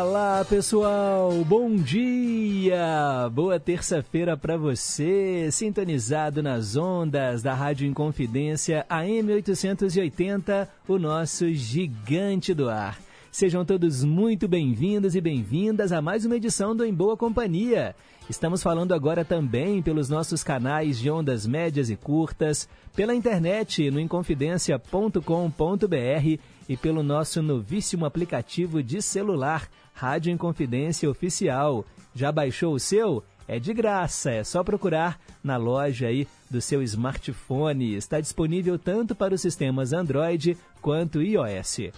[0.00, 1.30] Diga lá, pessoal.
[1.44, 3.28] Bom dia.
[3.34, 12.54] Boa terça-feira para você, sintonizado nas ondas da Rádio Inconfidência AM 880, o nosso gigante
[12.54, 12.98] do ar.
[13.30, 17.94] Sejam todos muito bem-vindos e bem-vindas a mais uma edição do Em Boa Companhia.
[18.30, 24.00] Estamos falando agora também pelos nossos canais de ondas médias e curtas, pela internet no
[24.00, 29.68] inconfidencia.com.br e pelo nosso novíssimo aplicativo de celular,
[30.00, 31.84] Rádio Inconfidência Oficial.
[32.14, 33.22] Já baixou o seu?
[33.46, 37.94] É de graça, é só procurar na loja aí do seu smartphone.
[37.96, 41.90] Está disponível tanto para os sistemas Android quanto iOS.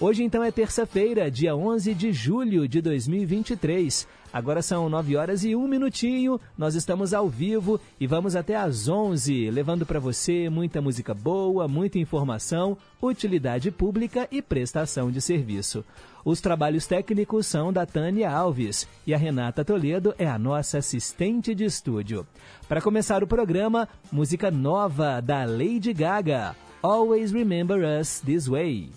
[0.00, 4.08] Hoje então é terça-feira, dia 11 de julho de 2023.
[4.32, 6.40] Agora são 9 horas e 1 minutinho.
[6.58, 11.68] Nós estamos ao vivo e vamos até às 11, levando para você muita música boa,
[11.68, 15.84] muita informação, utilidade pública e prestação de serviço.
[16.24, 21.54] Os trabalhos técnicos são da Tânia Alves e a Renata Toledo é a nossa assistente
[21.54, 22.26] de estúdio.
[22.66, 26.56] Para começar o programa, música nova da Lady Gaga.
[26.82, 28.90] Always Remember Us This Way.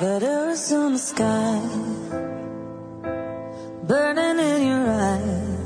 [0.00, 1.60] Letters on the sky,
[3.88, 5.56] burning in your eyes.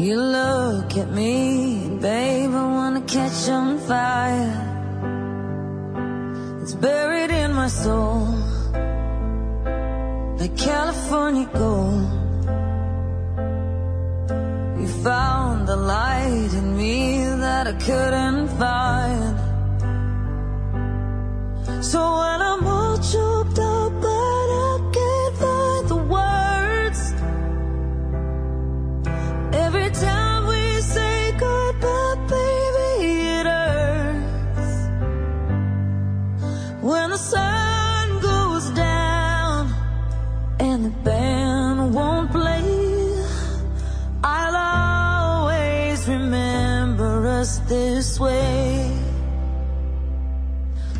[0.00, 4.63] You look at me, babe, I wanna catch on fire.
[6.64, 8.24] It's buried in my soul,
[10.38, 12.08] like California gold.
[14.80, 19.36] You found the light in me that I couldn't find.
[21.84, 24.13] So when I'm all choked up,
[47.44, 48.90] us this way.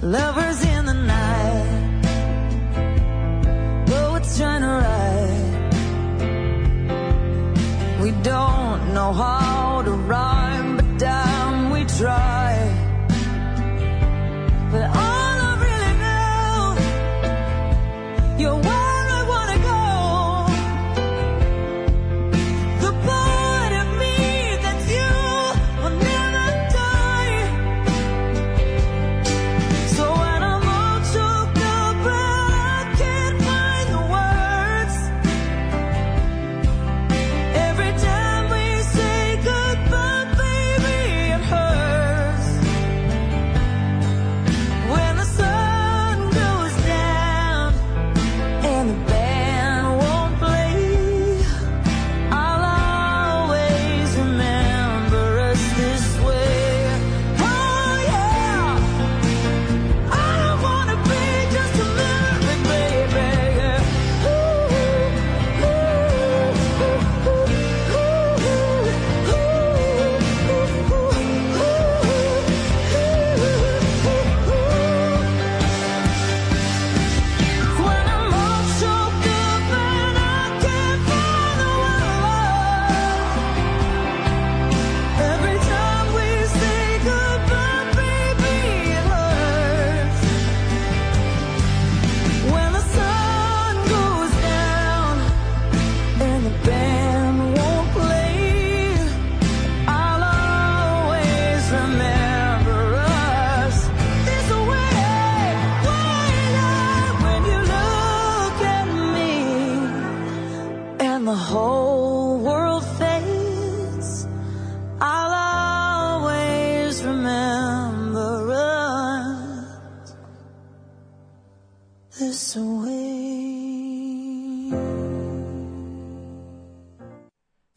[0.03, 2.03] Lovers in the night,
[3.87, 5.55] poets trying to write.
[8.03, 9.44] We don't know how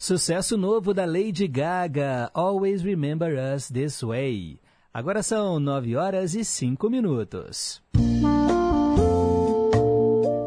[0.07, 4.57] Sucesso novo da Lady Gaga, Always Remember Us This Way.
[4.93, 7.83] Agora são 9 horas e 5 minutos.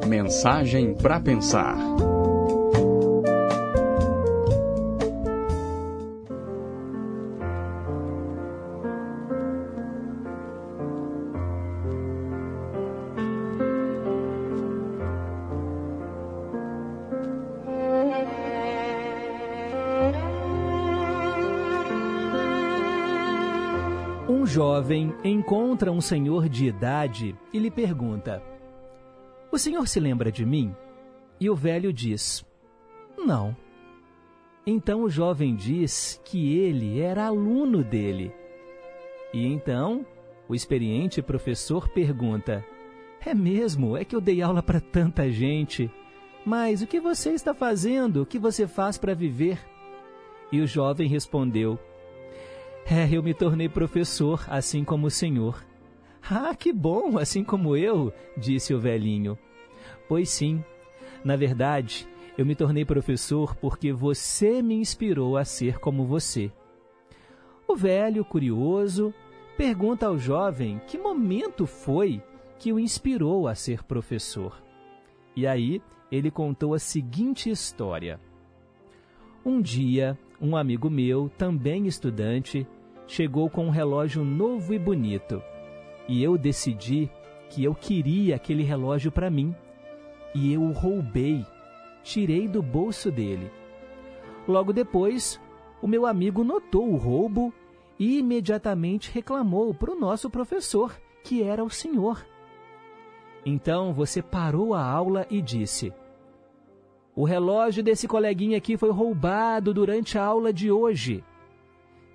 [0.09, 1.77] Mensagem para pensar.
[24.51, 28.43] Jovem encontra um senhor de idade e lhe pergunta:
[29.51, 30.75] O senhor se lembra de mim?
[31.39, 32.45] E o velho diz:
[33.17, 33.57] Não.
[34.67, 38.33] Então o jovem diz que ele era aluno dele.
[39.33, 40.05] E então
[40.49, 42.67] o experiente professor pergunta:
[43.25, 43.97] É mesmo?
[43.97, 45.89] É que eu dei aula para tanta gente.
[46.45, 48.23] Mas o que você está fazendo?
[48.23, 49.61] O que você faz para viver?
[50.51, 51.79] E o jovem respondeu:
[52.87, 55.65] É, eu me tornei professor, assim como o senhor.
[56.23, 59.39] Ah, que bom, assim como eu, disse o velhinho.
[60.09, 60.63] Pois sim,
[61.25, 66.51] na verdade, eu me tornei professor porque você me inspirou a ser como você.
[67.69, 69.15] O velho, curioso,
[69.57, 72.23] pergunta ao jovem que momento foi
[72.59, 74.63] que o inspirou a ser professor.
[75.37, 75.81] E aí
[76.11, 78.19] ele contou a seguinte história.
[79.45, 82.67] Um dia, um amigo meu, também estudante,
[83.07, 85.43] chegou com um relógio novo e bonito.
[86.09, 87.11] E eu decidi
[87.51, 89.55] que eu queria aquele relógio para mim.
[90.35, 91.45] E eu o roubei,
[92.03, 93.51] tirei do bolso dele.
[94.49, 95.41] Logo depois,
[95.83, 97.53] o meu amigo notou o roubo
[97.99, 102.25] e imediatamente reclamou para o nosso professor, que era o senhor.
[103.45, 105.93] Então você parou a aula e disse:
[107.15, 111.25] O relógio desse coleguinha aqui foi roubado durante a aula de hoje.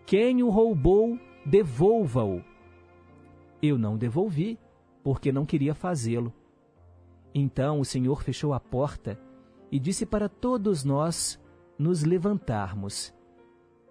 [0.06, 2.44] Quem o roubou, devolva-o.
[3.62, 4.58] Eu não devolvi,
[5.04, 6.34] porque não queria fazê-lo.
[7.34, 9.20] Então o Senhor fechou a porta
[9.72, 11.40] e disse para todos nós
[11.78, 13.14] nos levantarmos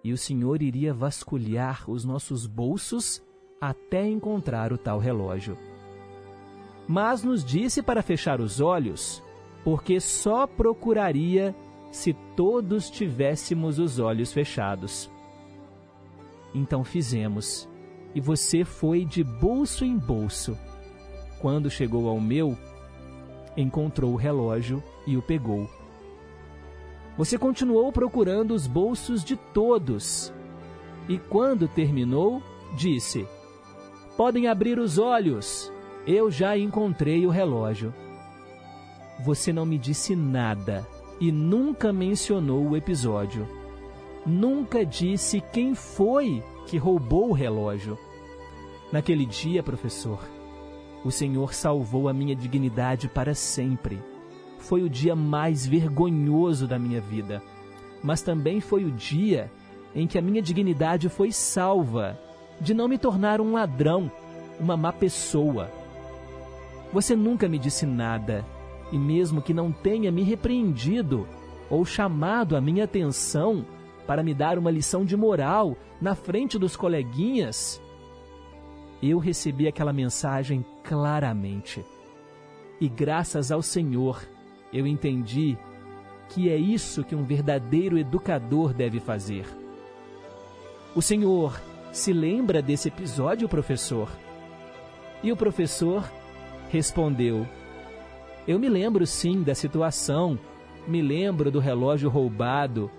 [0.05, 3.23] e o Senhor iria vasculhar os nossos bolsos
[3.59, 5.57] até encontrar o tal relógio.
[6.87, 9.23] Mas nos disse para fechar os olhos,
[9.65, 11.55] porque só procuraria
[11.91, 15.09] se todos tivéssemos os olhos fechados.
[16.53, 17.67] Então fizemos,
[18.13, 20.55] e você foi de bolso em bolso.
[21.41, 22.55] Quando chegou ao meu,
[23.57, 25.67] encontrou o relógio e o pegou.
[27.17, 30.31] Você continuou procurando os bolsos de todos.
[31.09, 32.41] E quando terminou,
[32.77, 33.27] disse:
[34.15, 35.71] Podem abrir os olhos,
[36.05, 37.93] eu já encontrei o relógio.
[39.23, 40.87] Você não me disse nada
[41.19, 43.47] e nunca mencionou o episódio.
[44.25, 47.97] Nunca disse quem foi que roubou o relógio.
[48.91, 50.19] Naquele dia, professor,
[51.03, 54.01] o Senhor salvou a minha dignidade para sempre
[54.65, 57.41] foi o dia mais vergonhoso da minha vida,
[58.03, 59.51] mas também foi o dia
[59.93, 62.19] em que a minha dignidade foi salva
[62.59, 64.11] de não me tornar um ladrão,
[64.59, 65.69] uma má pessoa.
[66.91, 68.43] Você nunca me disse nada,
[68.95, 71.27] e mesmo que não tenha me repreendido
[71.69, 73.65] ou chamado a minha atenção
[74.07, 77.81] para me dar uma lição de moral na frente dos coleguinhas,
[79.03, 81.83] eu recebi aquela mensagem claramente.
[82.79, 84.25] E graças ao Senhor,
[84.71, 85.57] eu entendi
[86.29, 89.45] que é isso que um verdadeiro educador deve fazer.
[90.95, 91.61] O senhor
[91.91, 94.09] se lembra desse episódio, professor?
[95.21, 96.09] E o professor
[96.69, 97.45] respondeu:
[98.47, 100.37] Eu me lembro sim da situação,
[100.87, 102.91] me lembro do relógio roubado,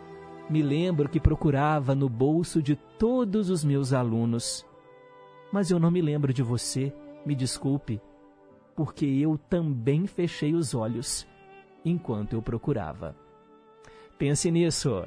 [0.50, 4.67] me lembro que procurava no bolso de todos os meus alunos.
[5.53, 6.93] Mas eu não me lembro de você,
[7.25, 8.00] me desculpe,
[8.75, 11.26] porque eu também fechei os olhos
[11.85, 13.15] enquanto eu procurava.
[14.19, 15.05] Pense nisso.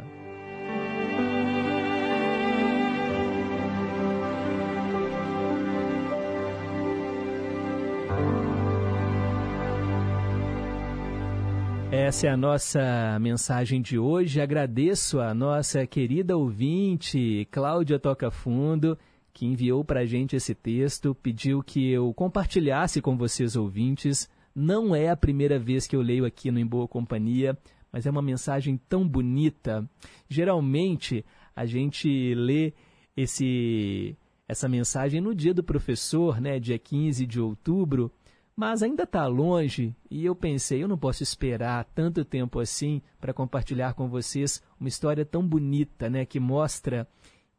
[12.02, 14.40] Essa é a nossa mensagem de hoje.
[14.40, 18.98] Agradeço a nossa querida ouvinte, Cláudia Toca Fundo,
[19.34, 24.96] que enviou para a gente esse texto, pediu que eu compartilhasse com vocês ouvintes não
[24.96, 27.56] é a primeira vez que eu leio aqui no Em Boa Companhia,
[27.92, 29.88] mas é uma mensagem tão bonita.
[30.30, 32.74] Geralmente a gente lê
[33.16, 38.12] esse essa mensagem no dia do professor, né, dia 15 de outubro,
[38.60, 43.34] mas ainda está longe e eu pensei, eu não posso esperar tanto tempo assim para
[43.34, 47.08] compartilhar com vocês uma história tão bonita, né, que mostra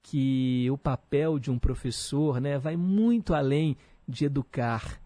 [0.03, 5.01] que o papel de um professor, né, vai muito além de educar.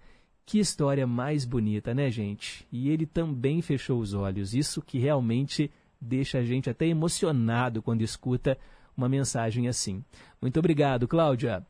[0.45, 2.67] Que história mais bonita, né, gente?
[2.73, 4.53] E ele também fechou os olhos.
[4.53, 5.71] Isso que realmente
[6.01, 8.59] deixa a gente até emocionado quando escuta
[8.97, 10.05] uma mensagem assim.
[10.43, 11.65] Muito obrigado, Cláudia.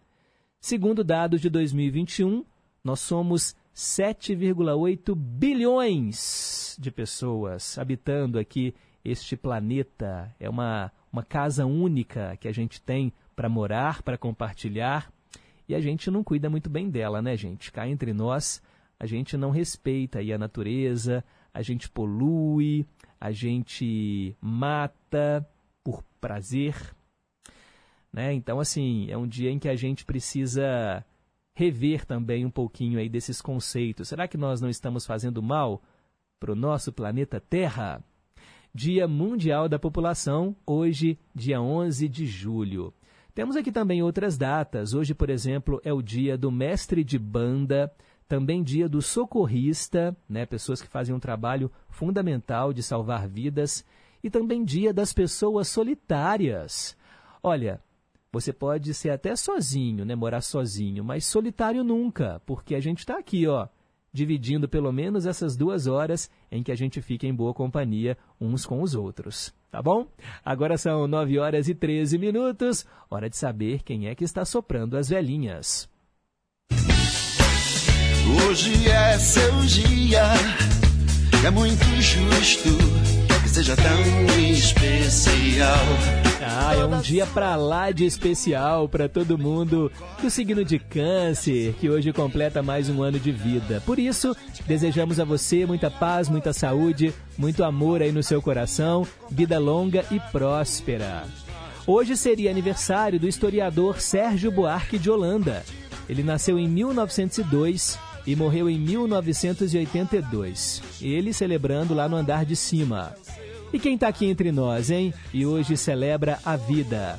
[0.61, 2.45] Segundo dados de 2021,
[2.83, 10.31] nós somos 7,8 bilhões de pessoas habitando aqui este planeta.
[10.39, 15.11] É uma, uma casa única que a gente tem para morar, para compartilhar
[15.67, 17.71] e a gente não cuida muito bem dela, né, gente?
[17.71, 18.61] Cá entre nós,
[18.99, 21.23] a gente não respeita aí a natureza,
[21.57, 22.85] a gente polui,
[23.19, 25.43] a gente mata
[25.83, 26.75] por prazer,
[28.13, 28.31] né?
[28.31, 31.03] Então, assim, é um dia em que a gente precisa
[31.55, 34.07] rever também um pouquinho aí desses conceitos.
[34.07, 35.81] Será que nós não estamos fazendo mal
[36.39, 38.03] para o nosso planeta Terra?
[38.71, 42.93] Dia Mundial da População, hoje, dia 11 de julho.
[43.33, 44.93] Temos aqui também outras datas.
[44.93, 47.91] Hoje, por exemplo, é o dia do mestre de banda,
[48.27, 53.85] também dia do socorrista, né, pessoas que fazem um trabalho fundamental de salvar vidas,
[54.23, 56.97] e também dia das pessoas solitárias.
[57.41, 57.81] Olha,
[58.31, 63.17] você pode ser até sozinho, né, morar sozinho, mas solitário nunca, porque a gente está
[63.17, 63.67] aqui, ó,
[64.11, 68.65] dividindo pelo menos essas duas horas em que a gente fica em boa companhia uns
[68.65, 69.53] com os outros.
[69.69, 70.07] Tá bom?
[70.43, 72.85] Agora são 9 horas e 13 minutos.
[73.09, 75.89] Hora de saber quem é que está soprando as velhinhas.
[78.29, 80.23] Hoje é seu dia,
[81.45, 82.69] é muito justo
[83.41, 85.77] que seja tão especial.
[86.41, 89.89] Ah, é um dia pra lá de especial para todo mundo
[90.21, 93.81] do signo de Câncer, que hoje completa mais um ano de vida.
[93.85, 99.07] Por isso, desejamos a você muita paz, muita saúde, muito amor aí no seu coração,
[99.31, 101.23] vida longa e próspera.
[101.85, 105.63] Hoje seria aniversário do historiador Sérgio Buarque de Holanda.
[106.09, 110.83] Ele nasceu em 1902 e morreu em 1982.
[111.01, 113.15] Ele celebrando lá no andar de cima.
[113.71, 115.13] E quem está aqui entre nós, hein?
[115.33, 117.17] E hoje celebra a vida.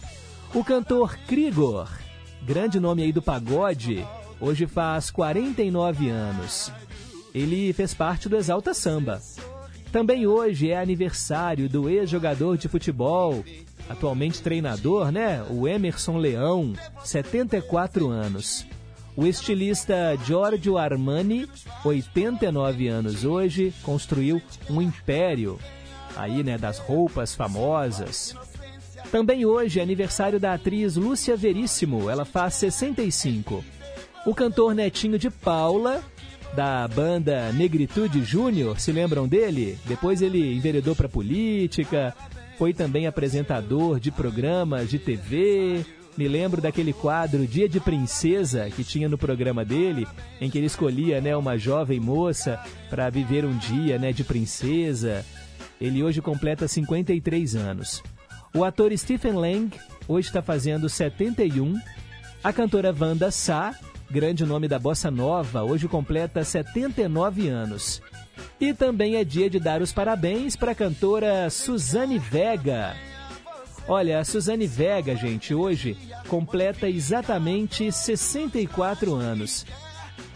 [0.54, 1.88] O cantor Krigor,
[2.42, 4.04] grande nome aí do pagode,
[4.38, 6.70] hoje faz 49 anos.
[7.34, 9.22] Ele fez parte do Exalta Samba.
[9.90, 13.42] Também hoje é aniversário do ex-jogador de futebol,
[13.88, 15.42] atualmente treinador, né?
[15.48, 18.66] O Emerson Leão, 74 anos.
[19.18, 21.48] O estilista Giorgio Armani,
[21.84, 25.58] 89 anos hoje, construiu um império
[26.16, 28.37] aí, né, das roupas famosas.
[29.10, 33.64] Também hoje é aniversário da atriz Lúcia Veríssimo, ela faz 65.
[34.25, 36.00] O cantor Netinho de Paula,
[36.54, 39.80] da banda Negritude Júnior, se lembram dele?
[39.84, 42.14] Depois ele enveredou para política,
[42.56, 45.84] foi também apresentador de programas de TV.
[46.18, 50.04] Me lembro daquele quadro Dia de Princesa que tinha no programa dele,
[50.40, 52.60] em que ele escolhia né, uma jovem moça
[52.90, 55.25] para viver um dia né, de princesa.
[55.80, 58.02] Ele hoje completa 53 anos.
[58.52, 59.70] O ator Stephen Lang
[60.08, 61.78] hoje está fazendo 71.
[62.42, 63.72] A cantora Wanda Sá,
[64.10, 68.02] grande nome da bossa nova, hoje completa 79 anos.
[68.60, 72.96] E também é dia de dar os parabéns para a cantora Suzane Vega.
[73.88, 75.97] Olha, a Suzane Vega, gente, hoje
[76.28, 79.64] completa exatamente 64 anos.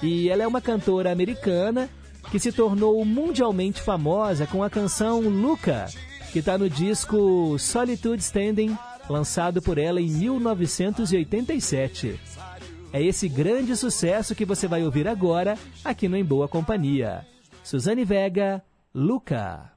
[0.03, 1.91] E ela é uma cantora americana
[2.31, 5.85] que se tornou mundialmente famosa com a canção Luca,
[6.33, 8.75] que está no disco Solitude Standing,
[9.07, 12.19] lançado por ela em 1987.
[12.91, 17.27] É esse grande sucesso que você vai ouvir agora aqui no Em Boa Companhia.
[17.63, 19.72] Suzane Vega, Luca.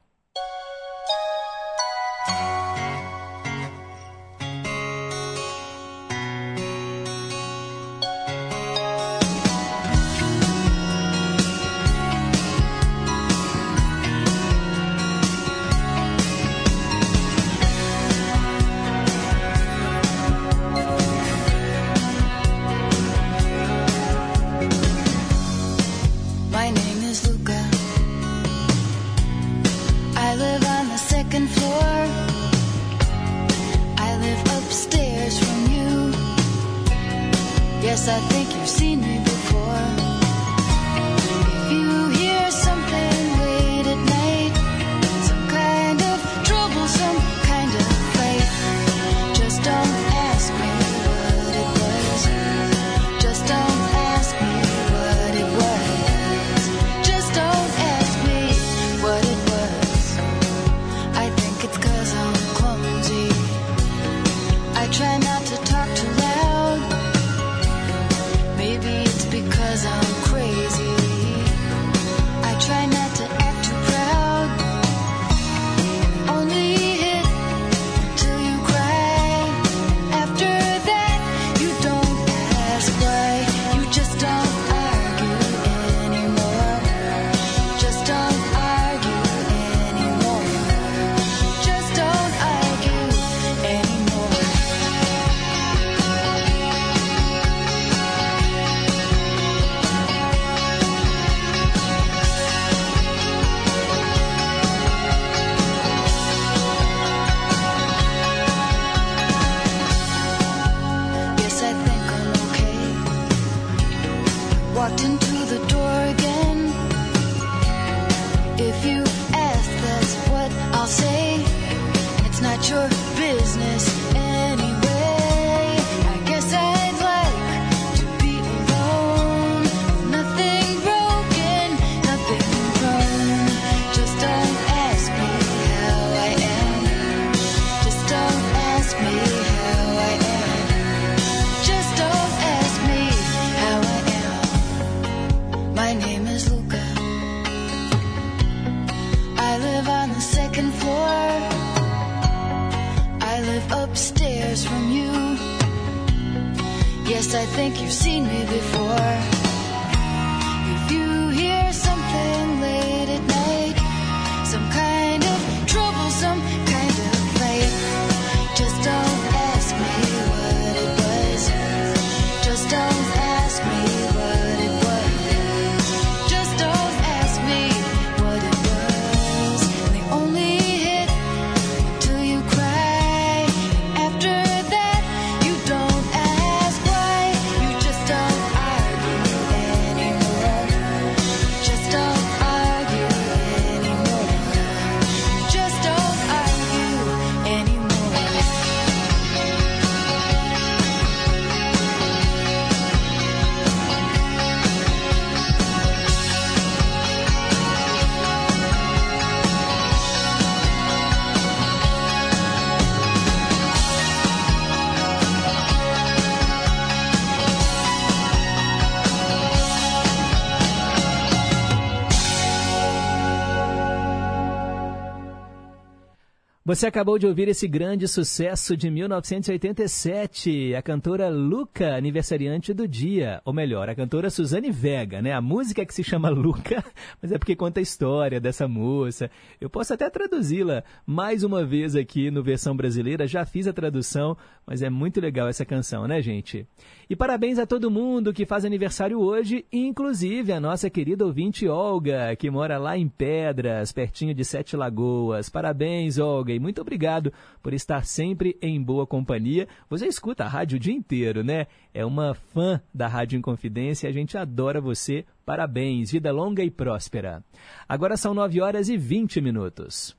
[226.76, 233.42] Você acabou de ouvir esse grande sucesso de 1987, a cantora Luca, aniversariante do dia.
[233.46, 235.32] Ou melhor, a cantora Suzane Vega, né?
[235.32, 236.84] A música que se chama Luca,
[237.22, 239.32] mas é porque conta a história dessa moça.
[239.62, 244.36] Eu posso até traduzi-la mais uma vez aqui no versão brasileira, já fiz a tradução,
[244.68, 246.68] mas é muito legal essa canção, né, gente?
[247.10, 252.36] E parabéns a todo mundo que faz aniversário hoje, inclusive a nossa querida ouvinte Olga,
[252.36, 255.48] que mora lá em Pedras, pertinho de Sete Lagoas.
[255.50, 259.68] Parabéns, Olga, e muito obrigado por estar sempre em boa companhia.
[259.90, 261.68] Você escuta a rádio o dia inteiro, né?
[261.94, 265.26] É uma fã da Rádio Inconfidência, a gente adora você.
[265.46, 267.44] Parabéns, vida longa e próspera.
[267.88, 270.18] Agora são 9 horas e 20 minutos.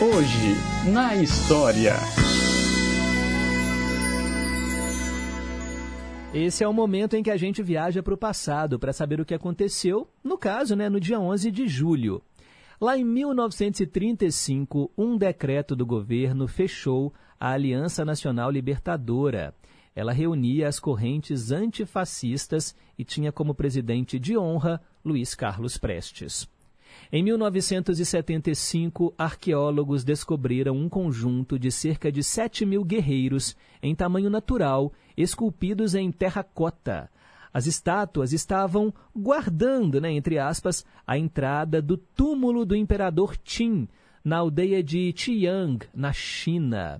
[0.00, 1.94] Hoje, na história.
[6.34, 9.24] Esse é o momento em que a gente viaja para o passado para saber o
[9.24, 12.22] que aconteceu, no caso, né, no dia 11 de julho.
[12.80, 19.54] Lá em 1935, um decreto do governo fechou a Aliança Nacional Libertadora.
[19.94, 26.48] Ela reunia as correntes antifascistas e tinha como presidente de honra Luiz Carlos Prestes.
[27.14, 34.90] Em 1975, arqueólogos descobriram um conjunto de cerca de 7 mil guerreiros em tamanho natural,
[35.14, 37.10] esculpidos em terracota.
[37.52, 43.86] As estátuas estavam guardando, né, entre aspas, a entrada do túmulo do imperador Qin,
[44.24, 46.98] na aldeia de Chiang, na China.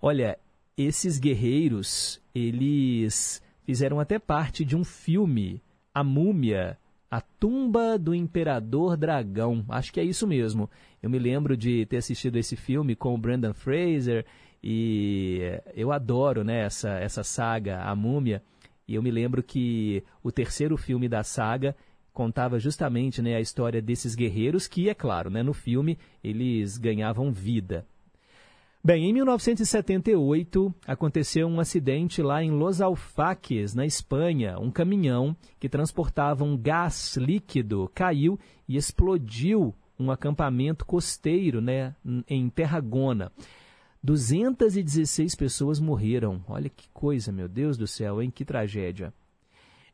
[0.00, 0.38] Olha,
[0.76, 5.60] esses guerreiros, eles fizeram até parte de um filme,
[5.92, 6.78] A Múmia,
[7.12, 9.62] A Tumba do Imperador Dragão.
[9.68, 10.70] Acho que é isso mesmo.
[11.02, 14.24] Eu me lembro de ter assistido esse filme com o Brandon Fraser
[14.64, 15.42] e
[15.74, 18.42] eu adoro né, essa, essa saga, A Múmia.
[18.88, 21.76] E eu me lembro que o terceiro filme da saga
[22.14, 27.30] contava justamente né, a história desses guerreiros que, é claro, né, no filme eles ganhavam
[27.30, 27.86] vida.
[28.84, 34.58] Bem, em 1978 aconteceu um acidente lá em Los Alfaques, na Espanha.
[34.58, 38.36] Um caminhão que transportava um gás líquido caiu
[38.68, 41.94] e explodiu um acampamento costeiro né,
[42.28, 43.30] em Tarragona.
[44.02, 46.42] 216 pessoas morreram.
[46.48, 48.32] Olha que coisa, meu Deus do céu, hein?
[48.34, 49.14] Que tragédia.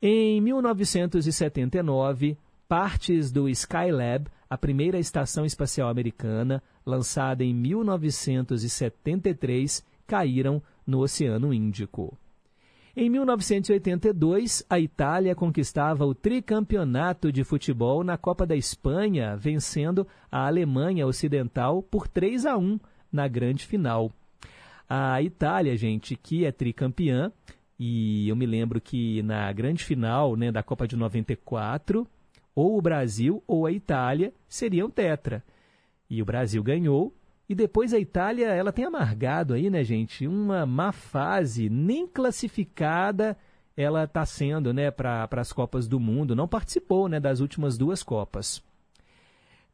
[0.01, 11.01] Em 1979, partes do Skylab, a primeira estação espacial americana, lançada em 1973, caíram no
[11.01, 12.16] Oceano Índico.
[12.96, 20.46] Em 1982, a Itália conquistava o tricampeonato de futebol na Copa da Espanha, vencendo a
[20.46, 22.81] Alemanha Ocidental por 3 a 1
[23.12, 24.11] na grande final.
[24.88, 27.31] A Itália, gente, que é tricampeã,
[27.79, 32.05] e eu me lembro que na grande final né, da Copa de 94,
[32.53, 35.44] ou o Brasil ou a Itália seriam tetra.
[36.08, 37.14] E o Brasil ganhou.
[37.48, 40.26] E depois a Itália, ela tem amargado aí, né, gente?
[40.26, 43.36] Uma má fase, nem classificada
[43.76, 46.34] ela está sendo, né, para as Copas do Mundo.
[46.34, 48.60] Não participou, né, das últimas duas Copas.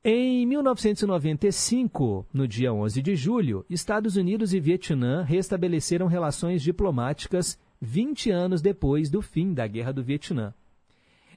[0.05, 8.31] Em 1995, no dia 11 de julho, Estados Unidos e Vietnã restabeleceram relações diplomáticas 20
[8.31, 10.53] anos depois do fim da Guerra do Vietnã.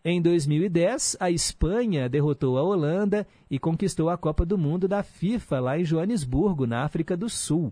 [0.03, 5.59] Em 2010, a Espanha derrotou a Holanda e conquistou a Copa do Mundo da FIFA
[5.59, 7.71] lá em Joanesburgo, na África do Sul.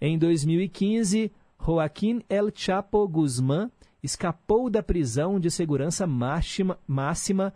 [0.00, 1.30] Em 2015,
[1.64, 3.70] Joaquim El Chapo Guzmán
[4.02, 7.54] escapou da prisão de segurança máxima, máxima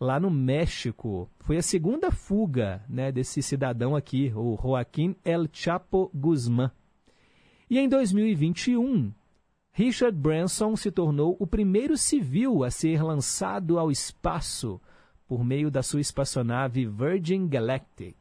[0.00, 1.28] lá no México.
[1.40, 6.70] Foi a segunda fuga né, desse cidadão aqui, o Joaquim El Chapo Guzmán.
[7.68, 9.12] E em 2021,
[9.78, 14.80] Richard Branson se tornou o primeiro civil a ser lançado ao espaço
[15.24, 18.16] por meio da sua espaçonave Virgin Galactic.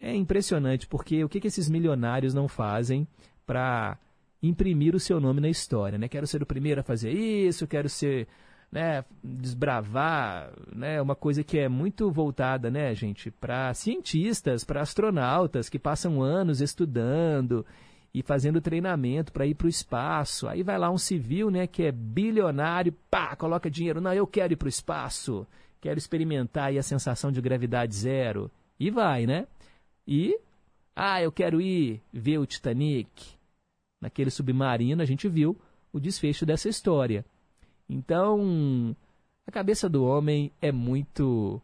[0.00, 3.06] É impressionante porque o que, esses milionários não fazem
[3.46, 3.98] para
[4.42, 6.08] imprimir o seu nome na história, né?
[6.08, 8.26] Quero ser o primeiro a fazer isso, quero ser,
[8.72, 15.68] né, desbravar, né, uma coisa que é muito voltada, né, gente, para cientistas, para astronautas
[15.68, 17.66] que passam anos estudando
[18.12, 20.48] e fazendo treinamento para ir para o espaço.
[20.48, 24.52] Aí vai lá um civil, né, que é bilionário, pá, coloca dinheiro, não, eu quero
[24.52, 25.46] ir para o espaço,
[25.80, 28.50] quero experimentar aí a sensação de gravidade zero.
[28.78, 29.46] E vai, né?
[30.06, 30.38] E,
[30.96, 33.34] ah, eu quero ir ver o Titanic.
[34.00, 35.56] Naquele submarino a gente viu
[35.92, 37.24] o desfecho dessa história.
[37.88, 38.96] Então,
[39.46, 41.60] a cabeça do homem é muito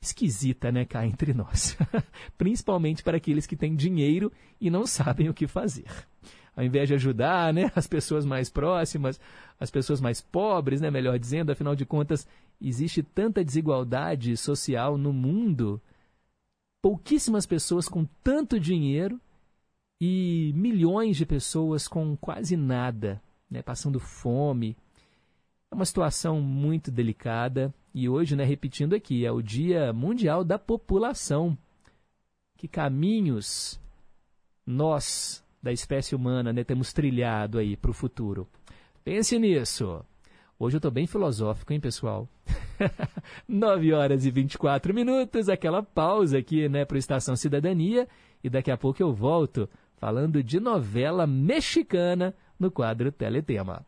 [0.00, 1.76] esquisita, né, cá entre nós.
[2.38, 5.86] Principalmente para aqueles que têm dinheiro e não sabem o que fazer.
[6.56, 9.20] Ao invés de ajudar, né, as pessoas mais próximas,
[9.58, 12.26] as pessoas mais pobres, né, melhor dizendo, afinal de contas,
[12.60, 15.80] existe tanta desigualdade social no mundo,
[16.82, 19.20] pouquíssimas pessoas com tanto dinheiro
[20.00, 24.76] e milhões de pessoas com quase nada, né, passando fome.
[25.70, 30.58] É uma situação muito delicada e hoje, né, repetindo aqui, é o Dia Mundial da
[30.58, 31.56] População.
[32.56, 33.80] Que caminhos
[34.64, 38.48] nós, da espécie humana, né, temos trilhado aí para o futuro?
[39.02, 40.04] Pense nisso.
[40.58, 42.28] Hoje eu estou bem filosófico, hein, pessoal?
[43.48, 48.06] 9 horas e 24 minutos, aquela pausa aqui, né, para o Estação Cidadania.
[48.44, 53.84] E daqui a pouco eu volto falando de novela mexicana no quadro Teletema.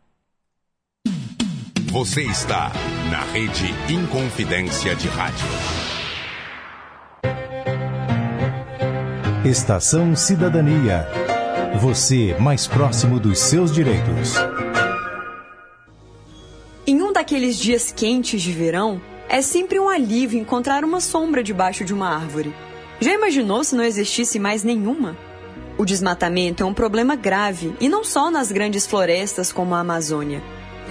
[1.93, 2.73] Você está
[3.11, 5.47] na Rede Inconfidência de Rádio.
[9.45, 11.07] Estação Cidadania.
[11.83, 14.37] Você mais próximo dos seus direitos.
[16.87, 21.85] Em um daqueles dias quentes de verão, é sempre um alívio encontrar uma sombra debaixo
[21.85, 22.55] de uma árvore.
[23.03, 25.15] Já imaginou se não existisse mais nenhuma?
[25.77, 30.43] O desmatamento é um problema grave e não só nas grandes florestas como a Amazônia.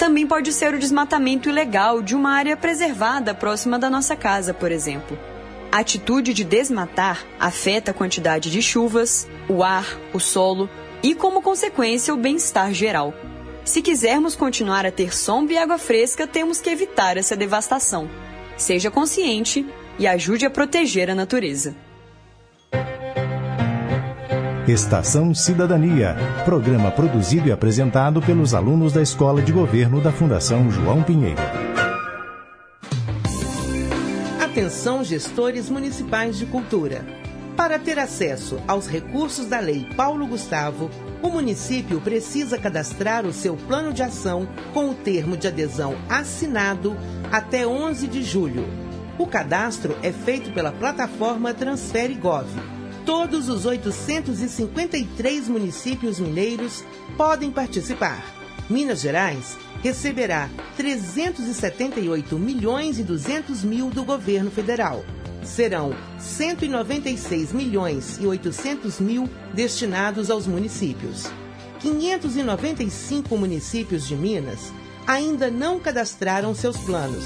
[0.01, 4.71] Também pode ser o desmatamento ilegal de uma área preservada próxima da nossa casa, por
[4.71, 5.15] exemplo.
[5.71, 10.67] A atitude de desmatar afeta a quantidade de chuvas, o ar, o solo
[11.03, 13.13] e, como consequência, o bem-estar geral.
[13.63, 18.09] Se quisermos continuar a ter sombra e água fresca, temos que evitar essa devastação.
[18.57, 19.63] Seja consciente
[19.99, 21.75] e ajude a proteger a natureza.
[24.67, 31.01] Estação Cidadania, programa produzido e apresentado pelos alunos da Escola de Governo da Fundação João
[31.01, 31.41] Pinheiro.
[34.39, 37.03] Atenção, gestores municipais de cultura.
[37.57, 40.91] Para ter acesso aos recursos da Lei Paulo Gustavo,
[41.23, 46.95] o município precisa cadastrar o seu plano de ação com o termo de adesão assinado
[47.31, 48.65] até 11 de julho.
[49.17, 52.47] O cadastro é feito pela plataforma Transfere Gov.
[53.11, 56.81] Todos os 853 municípios mineiros
[57.17, 58.23] podem participar.
[58.69, 65.03] Minas Gerais receberá 378 milhões e 200 mil do governo federal.
[65.43, 71.29] Serão 196 milhões e 800 mil destinados aos municípios.
[71.81, 74.71] 595 municípios de Minas
[75.05, 77.25] ainda não cadastraram seus planos.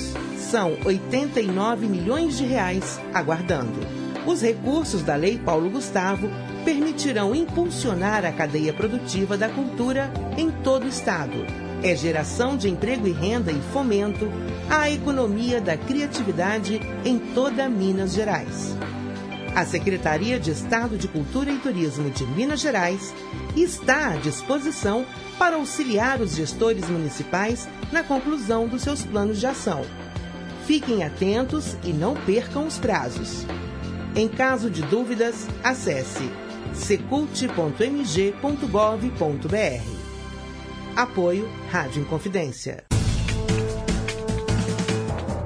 [0.50, 4.05] São 89 milhões de reais aguardando.
[4.26, 6.30] Os recursos da Lei Paulo Gustavo
[6.64, 11.46] permitirão impulsionar a cadeia produtiva da cultura em todo o estado.
[11.84, 14.28] É geração de emprego e renda e fomento
[14.68, 18.76] à economia da criatividade em toda Minas Gerais.
[19.56, 23.14] A Secretaria de Estado de Cultura e Turismo de Minas Gerais
[23.56, 25.06] está à disposição
[25.38, 29.86] para auxiliar os gestores municipais na conclusão dos seus planos de ação.
[30.66, 33.46] Fiquem atentos e não percam os prazos.
[34.16, 36.32] Em caso de dúvidas, acesse
[36.74, 37.36] secult.mg.gov.br.
[40.96, 42.86] Apoio Rádio Inconfidência.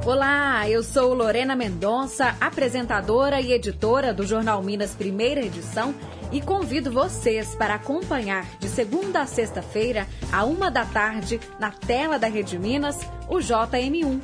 [0.06, 5.96] Olá, eu sou Lorena Mendonça, apresentadora e editora do Jornal Minas Primeira Edição
[6.32, 12.20] e convido vocês para acompanhar de segunda a sexta-feira, a uma da tarde, na tela
[12.20, 14.22] da Rede Minas, o JM1.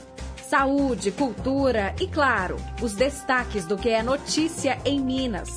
[0.49, 5.49] Saúde, cultura e, claro, os destaques do que é notícia em Minas.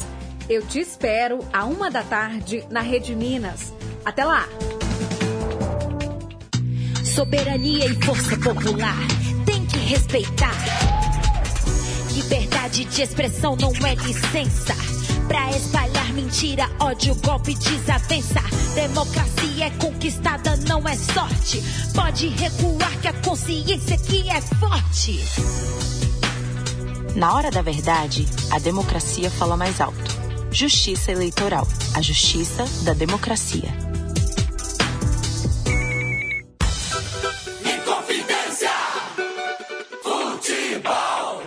[0.48, 3.72] Eu te espero a uma da tarde na Rede Minas.
[4.03, 4.48] Até lá!
[7.05, 8.96] Soberania e força popular
[9.44, 10.57] tem que respeitar.
[12.14, 14.88] Liberdade de expressão não é licença.
[15.28, 18.40] Pra espalhar mentira, ódio, golpe, desavença.
[18.74, 21.62] Democracia é conquistada, não é sorte.
[21.94, 25.20] Pode recuar que a consciência aqui é forte.
[27.14, 30.18] Na hora da verdade, a democracia fala mais alto.
[30.50, 33.88] Justiça Eleitoral, a justiça da democracia.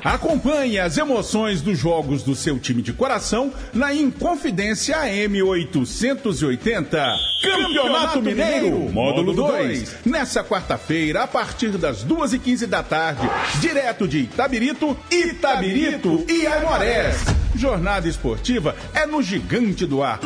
[0.03, 6.89] Acompanhe as emoções dos jogos do seu time de coração na Inconfidência M880.
[7.43, 9.97] Campeonato Mineiro, módulo 2.
[10.05, 17.17] Nessa quarta-feira, a partir das 2h15 da tarde, direto de Itabirito, Itabirito e Aimorés.
[17.55, 20.19] Jornada esportiva é no Gigante do Ar.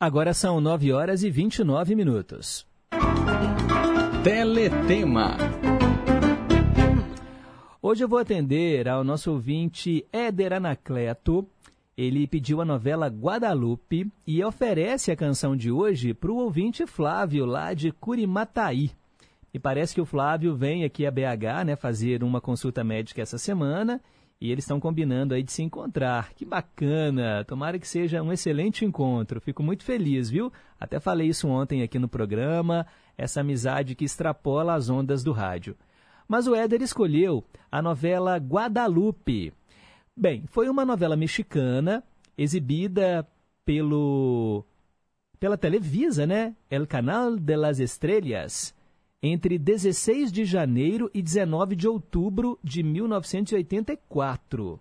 [0.00, 2.64] Agora são 9 horas e 29 minutos.
[4.22, 5.36] Teletema.
[7.82, 11.44] Hoje eu vou atender ao nosso ouvinte Éder Anacleto.
[11.96, 17.44] Ele pediu a novela Guadalupe e oferece a canção de hoje para o ouvinte Flávio,
[17.44, 18.92] lá de Curimataí.
[19.52, 23.36] E parece que o Flávio vem aqui a BH né, fazer uma consulta médica essa
[23.36, 24.00] semana
[24.40, 26.32] e eles estão combinando aí de se encontrar.
[26.34, 27.44] Que bacana!
[27.44, 29.40] Tomara que seja um excelente encontro.
[29.40, 30.52] Fico muito feliz, viu?
[30.78, 35.76] Até falei isso ontem aqui no programa, essa amizade que extrapola as ondas do rádio.
[36.28, 39.52] Mas o Éder escolheu a novela Guadalupe.
[40.16, 42.04] Bem, foi uma novela mexicana
[42.36, 43.26] exibida
[43.64, 44.64] pelo
[45.40, 46.54] pela Televisa, né?
[46.68, 48.74] El Canal de las Estrellas,
[49.22, 54.80] entre 16 de janeiro e 19 de outubro de 1984.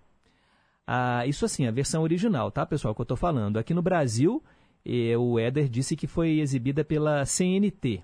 [0.85, 3.57] Ah, isso assim, a versão original, tá, pessoal, que eu estou falando.
[3.57, 4.41] Aqui no Brasil,
[4.85, 8.01] eh, o Éder disse que foi exibida pela CNT.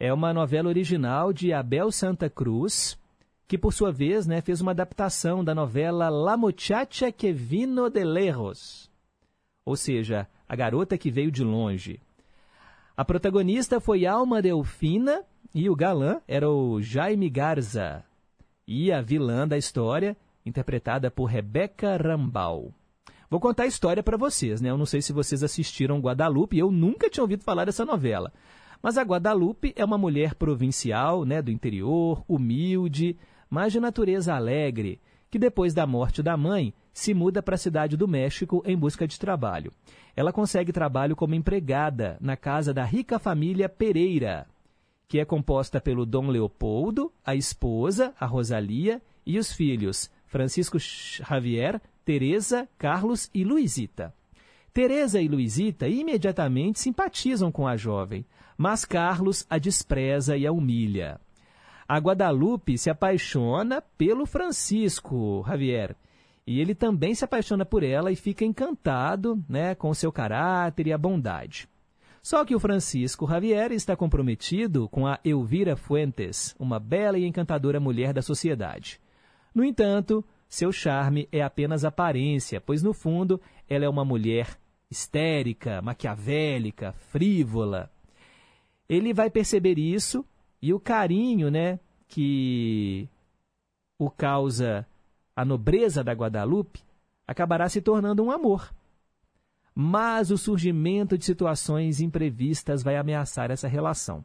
[0.00, 2.98] É uma novela original de Abel Santa Cruz,
[3.46, 8.02] que por sua vez né, fez uma adaptação da novela La Muchacha que vino de
[8.02, 8.90] lejos,
[9.64, 12.00] ou seja, A Garota que Veio de Longe.
[12.96, 15.22] A protagonista foi Alma Delfina
[15.54, 18.04] e o galã era o Jaime Garza.
[18.66, 22.72] E a vilã da história, interpretada por Rebeca Rambal.
[23.28, 24.70] Vou contar a história para vocês, né?
[24.70, 28.32] Eu não sei se vocês assistiram Guadalupe, eu nunca tinha ouvido falar dessa novela.
[28.82, 33.16] Mas a Guadalupe é uma mulher provincial, né, do interior, humilde,
[33.48, 37.96] mas de natureza alegre, que depois da morte da mãe se muda para a cidade
[37.96, 39.72] do México em busca de trabalho.
[40.16, 44.46] Ela consegue trabalho como empregada na casa da rica família Pereira,
[45.12, 51.82] que é composta pelo Dom Leopoldo, a esposa, a Rosalia, e os filhos Francisco Javier,
[52.02, 54.14] Teresa, Carlos e Luizita.
[54.72, 58.24] Teresa e Luizita imediatamente simpatizam com a jovem,
[58.56, 61.20] mas Carlos a despreza e a humilha.
[61.86, 65.94] A Guadalupe se apaixona pelo Francisco Javier,
[66.46, 70.92] e ele também se apaixona por ela e fica encantado né, com seu caráter e
[70.94, 71.68] a bondade.
[72.22, 77.80] Só que o Francisco Javier está comprometido com a Elvira Fuentes, uma bela e encantadora
[77.80, 79.00] mulher da sociedade.
[79.52, 84.56] No entanto, seu charme é apenas aparência, pois no fundo ela é uma mulher
[84.88, 87.90] histérica, maquiavélica, frívola.
[88.88, 90.24] Ele vai perceber isso
[90.60, 93.08] e o carinho, né, que
[93.98, 94.86] o causa
[95.34, 96.80] a nobreza da Guadalupe
[97.26, 98.72] acabará se tornando um amor.
[99.74, 104.24] Mas o surgimento de situações imprevistas vai ameaçar essa relação.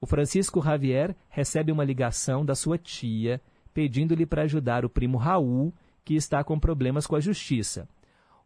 [0.00, 3.40] O Francisco Javier recebe uma ligação da sua tia
[3.74, 7.86] pedindo-lhe para ajudar o primo Raul, que está com problemas com a justiça.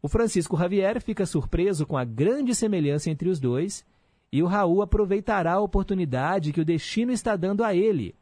[0.01, 3.85] O Francisco Javier fica surpreso com a grande semelhança entre os dois
[4.31, 8.15] e o Raul aproveitará a oportunidade que o destino está dando a ele.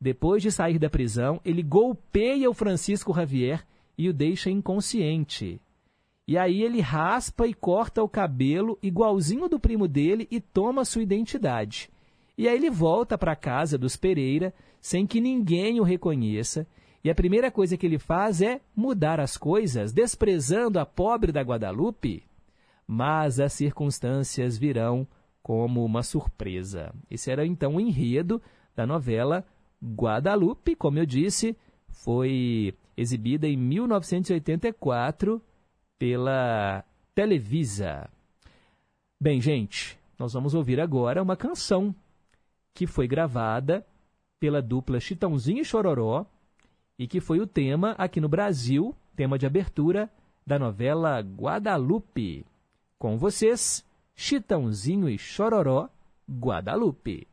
[0.00, 3.66] Depois de sair da prisão, ele golpeia o Francisco Javier
[3.98, 5.60] e o deixa inconsciente.
[6.30, 11.02] E aí ele raspa e corta o cabelo igualzinho do primo dele e toma sua
[11.02, 11.90] identidade.
[12.38, 16.68] E aí ele volta para a casa dos Pereira sem que ninguém o reconheça.
[17.02, 21.42] E a primeira coisa que ele faz é mudar as coisas, desprezando a pobre da
[21.42, 22.22] Guadalupe.
[22.86, 25.08] Mas as circunstâncias virão
[25.42, 26.94] como uma surpresa.
[27.10, 28.40] Esse era então o enredo
[28.76, 29.44] da novela
[29.82, 31.56] Guadalupe, como eu disse,
[31.88, 35.42] foi exibida em 1984
[36.00, 36.82] pela
[37.14, 38.08] Televisa.
[39.20, 41.94] Bem, gente, nós vamos ouvir agora uma canção
[42.72, 43.86] que foi gravada
[44.40, 46.24] pela dupla Chitãozinho e Chororó
[46.98, 50.10] e que foi o tema aqui no Brasil, tema de abertura
[50.46, 52.46] da novela Guadalupe.
[52.98, 53.84] Com vocês,
[54.16, 55.90] Chitãozinho e Chororó,
[56.26, 57.28] Guadalupe.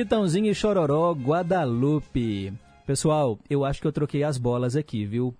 [0.00, 2.54] Chitãozinho e Chororó, Guadalupe.
[2.86, 5.34] Pessoal, eu acho que eu troquei as bolas aqui, viu?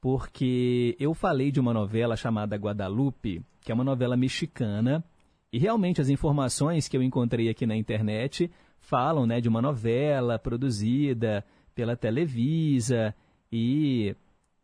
[0.00, 5.04] Porque eu falei de uma novela chamada Guadalupe, que é uma novela mexicana,
[5.52, 8.50] e realmente as informações que eu encontrei aqui na internet
[8.80, 11.44] falam né, de uma novela produzida
[11.74, 13.14] pela Televisa
[13.52, 14.16] e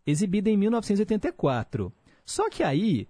[0.07, 1.93] exibida em 1984.
[2.25, 3.07] Só que aí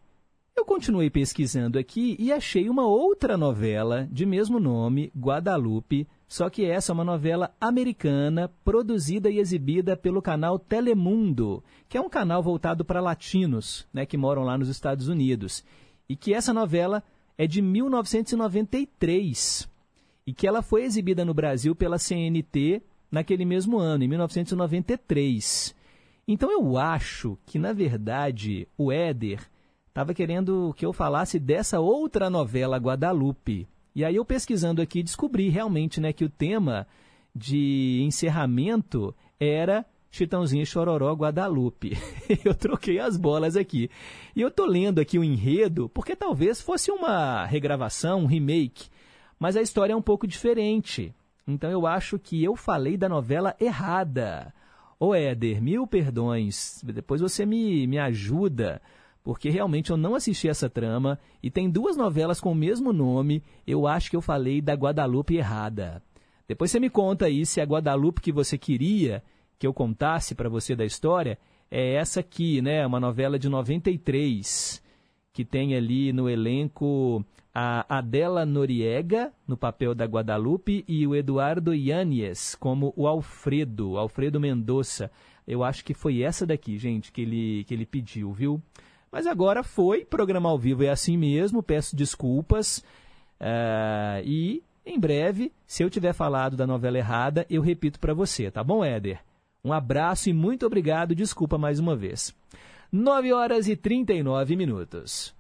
[0.57, 6.65] eu continuei pesquisando aqui e achei uma outra novela de mesmo nome, Guadalupe, só que
[6.65, 12.43] essa é uma novela americana produzida e exibida pelo canal Telemundo, que é um canal
[12.43, 15.63] voltado para latinos, né, que moram lá nos Estados Unidos.
[16.09, 17.03] E que essa novela
[17.37, 19.69] é de 1993
[20.27, 22.81] e que ela foi exibida no Brasil pela CNT
[23.11, 25.75] naquele mesmo ano, em 1993.
[26.27, 29.47] Então eu acho que, na verdade, o Éder
[29.87, 33.69] estava querendo que eu falasse dessa outra novela Guadalupe.
[33.95, 36.87] E aí eu pesquisando aqui descobri realmente né, que o tema
[37.35, 41.97] de encerramento era Chitãozinho Chororó Guadalupe.
[42.45, 43.91] eu troquei as bolas aqui.
[44.37, 48.89] E eu tô lendo aqui o enredo, porque talvez fosse uma regravação, um remake,
[49.39, 51.15] mas a história é um pouco diferente.
[51.47, 54.55] Então eu acho que eu falei da novela errada.
[55.01, 58.81] Ô Éder, mil perdões, depois você me, me ajuda
[59.23, 63.43] porque realmente eu não assisti essa trama e tem duas novelas com o mesmo nome.
[63.67, 66.03] Eu acho que eu falei da Guadalupe errada.
[66.49, 69.23] Depois você me conta aí se a Guadalupe que você queria
[69.59, 71.39] que eu contasse para você da história
[71.71, 72.85] é essa aqui, né?
[72.85, 74.83] Uma novela de 93
[75.33, 81.75] que tem ali no elenco a Adela Noriega no papel da Guadalupe e o Eduardo
[81.75, 85.11] Yanes como o Alfredo, Alfredo Mendonça.
[85.47, 88.63] Eu acho que foi essa daqui, gente, que ele, que ele pediu, viu?
[89.13, 92.79] Mas agora foi, programa ao vivo é assim mesmo, peço desculpas.
[93.39, 98.51] Uh, e em breve, se eu tiver falado da novela errada, eu repito para você,
[98.51, 99.21] tá bom, Éder?
[99.63, 102.35] Um abraço e muito obrigado, desculpa mais uma vez.
[102.91, 105.35] 9 horas e 39 minutos.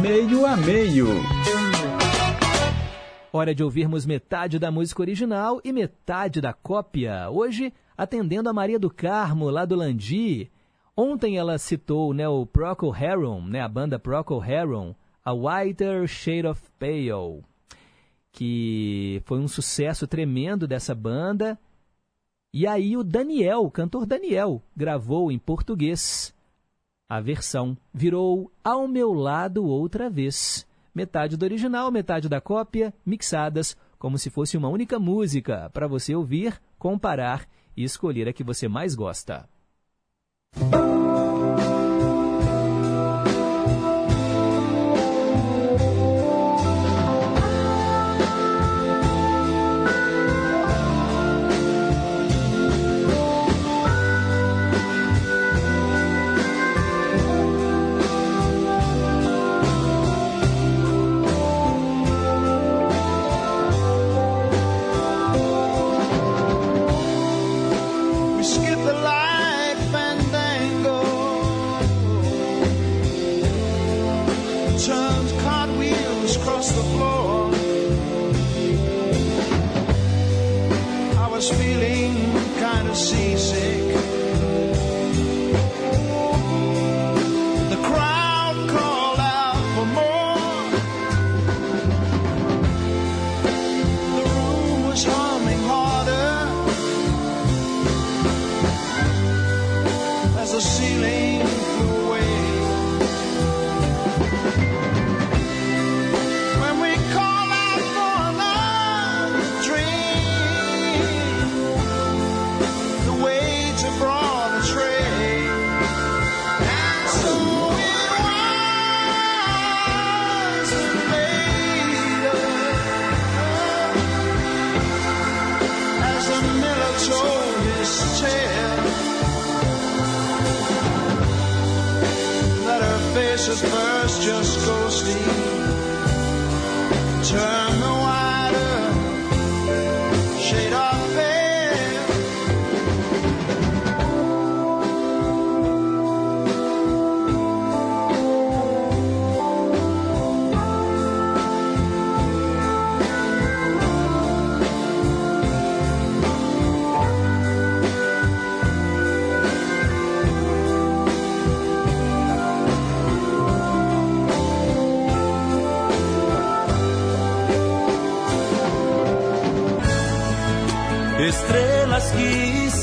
[0.00, 1.06] Meio a meio.
[3.30, 7.28] Hora de ouvirmos metade da música original e metade da cópia.
[7.30, 10.50] Hoje, atendendo a Maria do Carmo, lá do Landi.
[11.00, 16.48] Ontem ela citou né, o Procol Harum, né, a banda Procol Harum, A Whiter Shade
[16.48, 17.44] of Pale,
[18.32, 21.56] que foi um sucesso tremendo dessa banda.
[22.52, 26.34] E aí o Daniel, o cantor Daniel, gravou em português
[27.08, 27.78] a versão.
[27.94, 30.66] Virou Ao Meu Lado Outra Vez.
[30.92, 36.12] Metade do original, metade da cópia, mixadas como se fosse uma única música, para você
[36.12, 39.48] ouvir, comparar e escolher a que você mais gosta.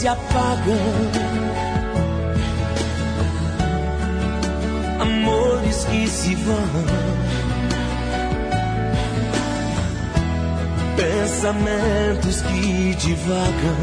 [0.05, 0.77] Se apagam,
[5.01, 6.85] amores que se vão,
[10.95, 13.75] pensamentos que divagam,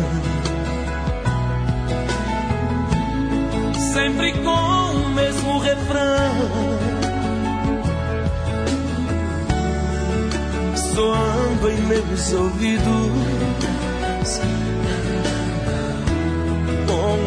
[3.93, 6.83] sempre com o mesmo refrão.
[10.95, 13.52] Soando em meus ouvidos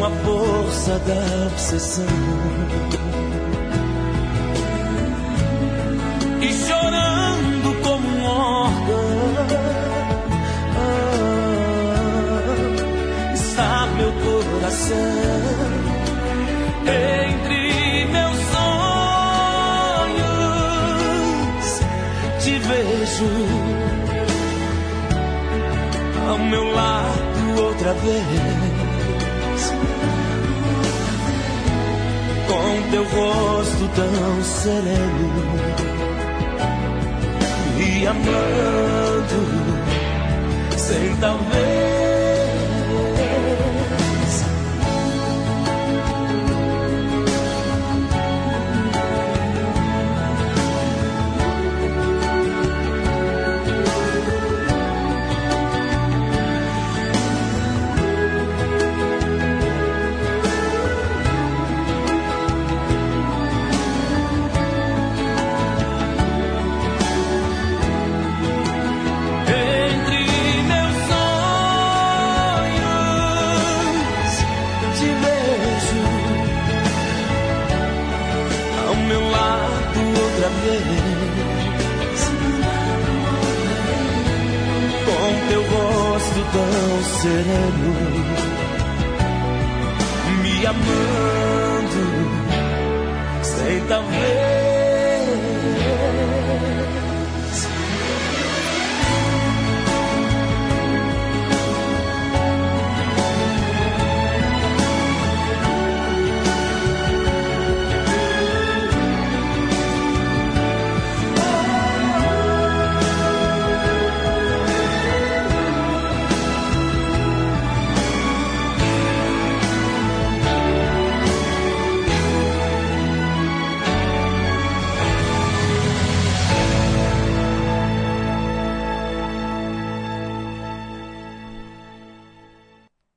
[0.06, 2.06] a força da obsessão
[6.40, 9.10] e chorando como um órgão
[13.34, 14.96] está meu coração
[16.86, 18.86] entre meus sonhos
[22.44, 23.30] te vejo
[26.28, 28.55] ao meu lado outra vez.
[32.90, 35.32] Teu rosto tão sereno
[37.78, 39.40] e amando
[40.76, 41.95] sem talvez.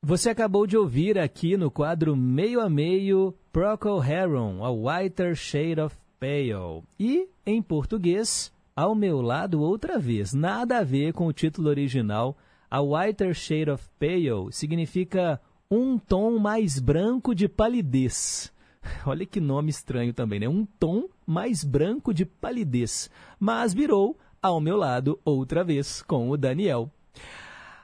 [0.10, 5.80] Você acabou de ouvir aqui no quadro Meio a Meio Procol Harum, A Whiter Shade
[5.80, 6.82] of Pale.
[7.00, 10.34] E, em português, Ao Meu Lado Outra Vez.
[10.34, 12.36] Nada a ver com o título original.
[12.72, 15.40] A Whiter Shade of Pale significa
[15.70, 18.52] um tom mais branco de palidez.
[19.06, 20.50] Olha que nome estranho também, né?
[20.50, 23.12] Um tom mais branco de palidez.
[23.40, 26.92] Mas virou Ao Meu Lado Outra Vez, com o Daniel.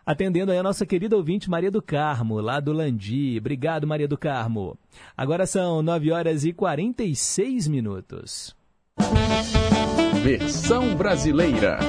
[0.06, 3.38] Atendendo aí a nossa querida ouvinte Maria do Carmo, lá do Landi.
[3.40, 4.78] Obrigado, Maria do Carmo.
[5.18, 8.56] Agora são 9 horas e 46 minutos.
[10.22, 11.80] Versão brasileira.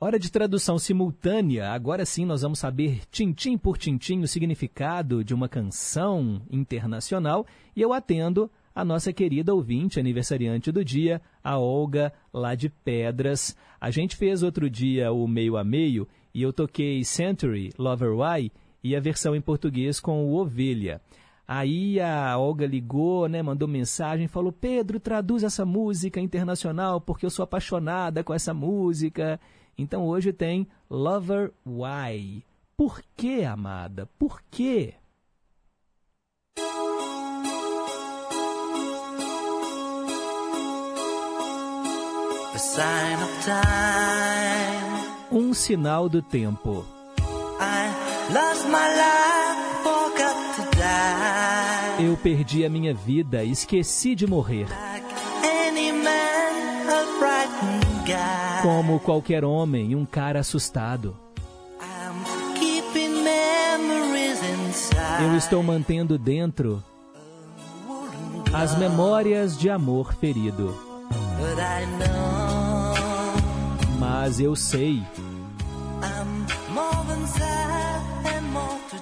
[0.00, 1.70] Hora de tradução simultânea.
[1.70, 7.82] Agora sim nós vamos saber tintim por tintim o significado de uma canção internacional e
[7.82, 13.56] eu atendo a nossa querida ouvinte, aniversariante do dia, a Olga, lá de Pedras.
[13.80, 18.50] A gente fez outro dia o meio a meio e eu toquei Century, Lover Why
[18.82, 21.00] e a versão em português com o Ovelha.
[21.48, 27.30] Aí a Olga ligou, né, mandou mensagem, falou: Pedro, traduz essa música internacional porque eu
[27.30, 29.40] sou apaixonada com essa música.
[29.78, 32.44] Então hoje tem Lover Why.
[32.76, 34.08] Por que, amada?
[34.18, 34.94] Por quê?
[45.30, 46.86] Um sinal do tempo.
[47.60, 52.04] I lost my life, forgot to die.
[52.06, 54.66] Eu perdi a minha vida, esqueci de morrer.
[58.62, 61.14] Como qualquer homem, um cara assustado.
[65.20, 66.82] Eu estou mantendo dentro
[68.52, 70.74] as memórias de amor ferido.
[74.26, 75.04] Mas eu sei,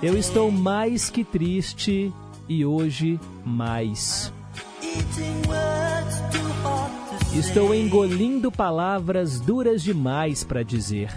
[0.03, 2.13] eu estou mais que triste
[2.47, 4.31] e hoje mais.
[7.33, 11.09] Estou engolindo palavras duras demais para dizer.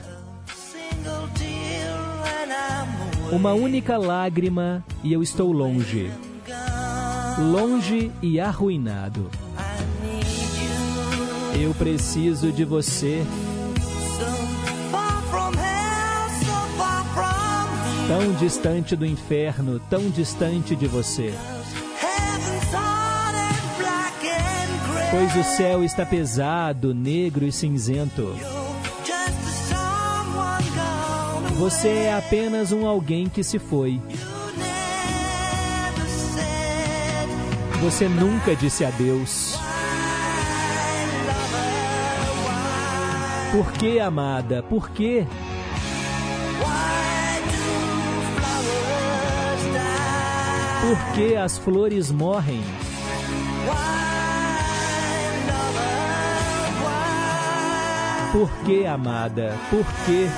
[3.29, 6.09] Uma única lágrima e eu estou longe.
[7.37, 9.29] Longe e arruinado.
[11.59, 13.25] Eu preciso de você,
[18.07, 21.33] tão distante do inferno, tão distante de você.
[25.11, 28.33] Pois o céu está pesado, negro e cinzento.
[31.57, 34.01] Você é apenas um alguém que se foi.
[37.81, 39.59] Você nunca disse adeus.
[43.51, 44.63] Por que, amada?
[44.63, 45.25] Por quê?
[50.87, 52.63] Por que as flores morrem?
[58.31, 59.53] Por que, amada?
[59.69, 60.29] Por que,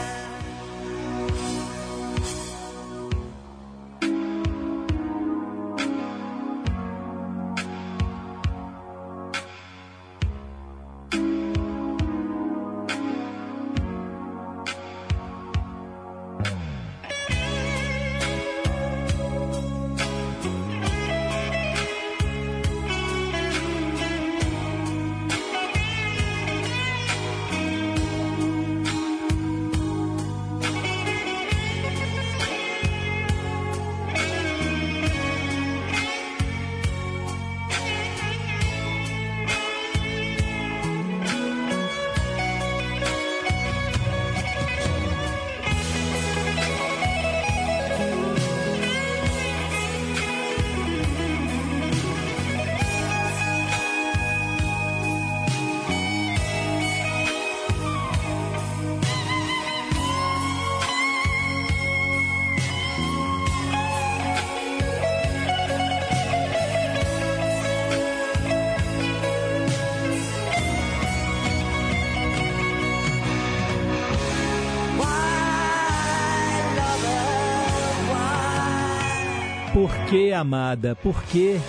[80.39, 80.95] amada?
[80.95, 81.59] Por quê?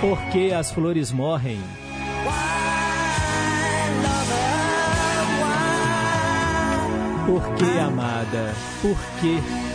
[0.00, 1.60] Por que as flores morrem?
[7.26, 8.54] Por que, amada?
[8.80, 9.71] Por quê?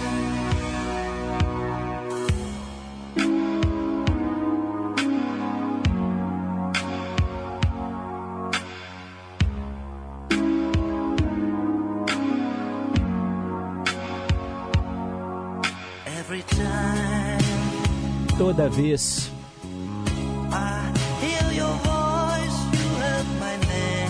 [18.78, 19.38] Name.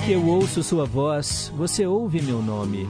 [0.05, 2.87] que eu ouço sua voz, você ouve meu nome.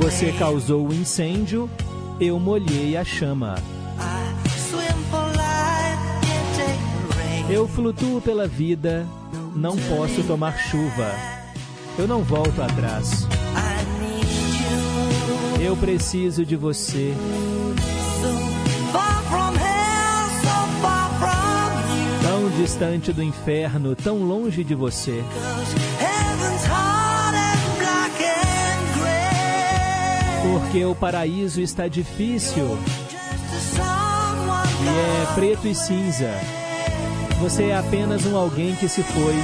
[0.00, 1.70] Você causou o incêndio,
[2.20, 3.54] eu molhei a chama.
[7.48, 9.06] Eu flutuo pela vida,
[9.54, 11.12] não posso tomar chuva.
[11.96, 13.28] Eu não volto atrás.
[15.60, 17.14] Eu preciso de você.
[22.56, 25.22] Distante do inferno, tão longe de você.
[30.42, 32.78] Porque o paraíso está difícil
[34.82, 36.30] e é preto e cinza.
[37.40, 39.34] Você é apenas um alguém que se foi.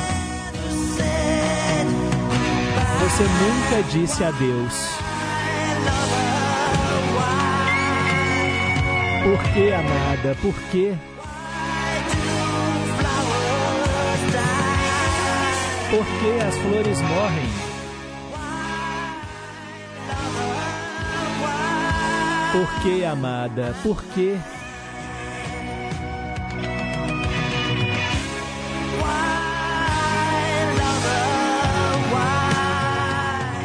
[3.00, 4.74] Você nunca disse adeus.
[9.22, 10.36] Por que, amada?
[10.40, 10.96] Por quê?
[15.92, 17.50] Por que as flores morrem?
[22.50, 23.74] Por que, amada?
[23.82, 24.38] Por quê?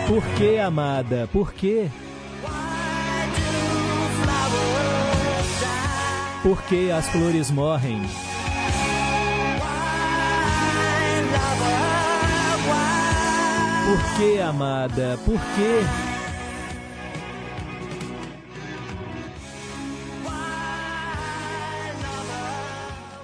[0.05, 1.30] Por que, amada?
[1.32, 1.89] Por quê?
[6.43, 8.26] Por que as flores morrem?
[13.88, 15.17] Por que, amada?
[15.23, 15.79] Por quê?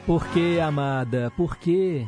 [0.06, 1.34] Por que, amada?
[1.36, 2.08] Por quê?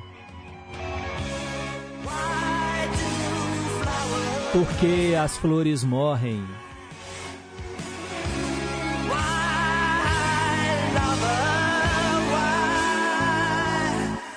[4.53, 6.47] Por que as flores morrem?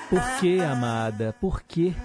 [0.09, 1.33] Por que, amada?
[1.39, 1.95] Por quê?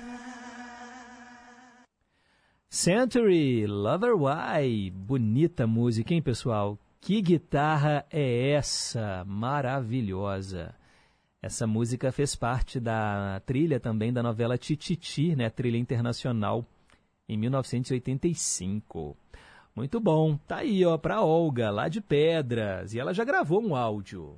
[2.74, 4.90] Century, Lover Why.
[4.90, 6.76] Bonita música, hein, pessoal?
[7.00, 9.24] Que guitarra é essa?
[9.24, 10.74] Maravilhosa.
[11.40, 15.48] Essa música fez parte da trilha também da novela Tititi, né?
[15.50, 16.66] Trilha internacional,
[17.28, 19.16] em 1985.
[19.76, 20.36] Muito bom.
[20.36, 22.92] Tá aí, ó, pra Olga, lá de Pedras.
[22.92, 24.36] E ela já gravou um áudio.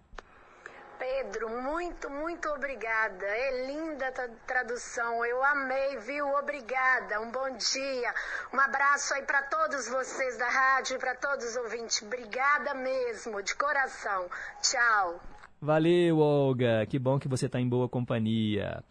[1.06, 3.24] Pedro, muito, muito obrigada.
[3.24, 5.24] É linda a tradução.
[5.24, 6.26] Eu amei, viu?
[6.36, 7.20] Obrigada.
[7.20, 8.12] Um bom dia.
[8.52, 12.02] Um abraço aí para todos vocês da rádio e para todos os ouvintes.
[12.02, 14.26] Obrigada mesmo, de coração.
[14.60, 15.20] Tchau.
[15.60, 16.84] Valeu, Olga.
[16.86, 18.82] Que bom que você está em boa companhia.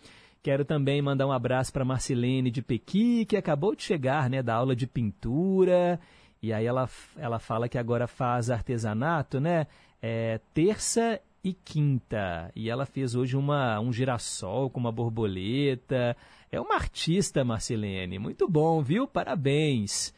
[0.41, 4.55] Quero também mandar um abraço para Marcilene de Pequi, que acabou de chegar, né, da
[4.55, 5.99] aula de pintura.
[6.41, 6.88] E aí ela,
[7.18, 9.68] ela fala que agora faz artesanato, né?
[10.01, 12.51] É, terça e quinta.
[12.55, 16.17] E ela fez hoje uma, um girassol com uma borboleta.
[16.51, 18.17] É uma artista, Marcelene.
[18.17, 19.07] Muito bom, viu?
[19.07, 20.11] Parabéns.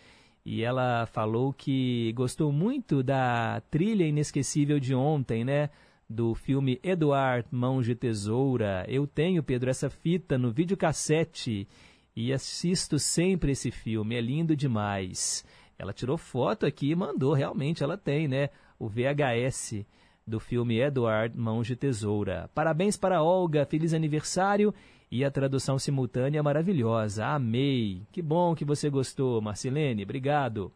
[0.45, 5.69] E ela falou que gostou muito da trilha inesquecível de ontem, né?
[6.09, 8.86] Do filme Eduard Mãos de Tesoura.
[8.88, 11.67] Eu tenho, Pedro, essa fita no videocassete
[12.15, 14.15] e assisto sempre esse filme.
[14.15, 15.43] É lindo demais.
[15.78, 18.49] Ela tirou foto aqui e mandou, realmente ela tem, né?
[18.80, 19.86] O VHS
[20.28, 22.49] do filme Edward Mãos de Tesoura.
[22.53, 24.73] Parabéns para Olga, feliz aniversário
[25.09, 27.25] e a tradução simultânea maravilhosa.
[27.25, 28.01] Amei.
[28.11, 30.03] Que bom que você gostou, Marcelene.
[30.03, 30.71] Obrigado.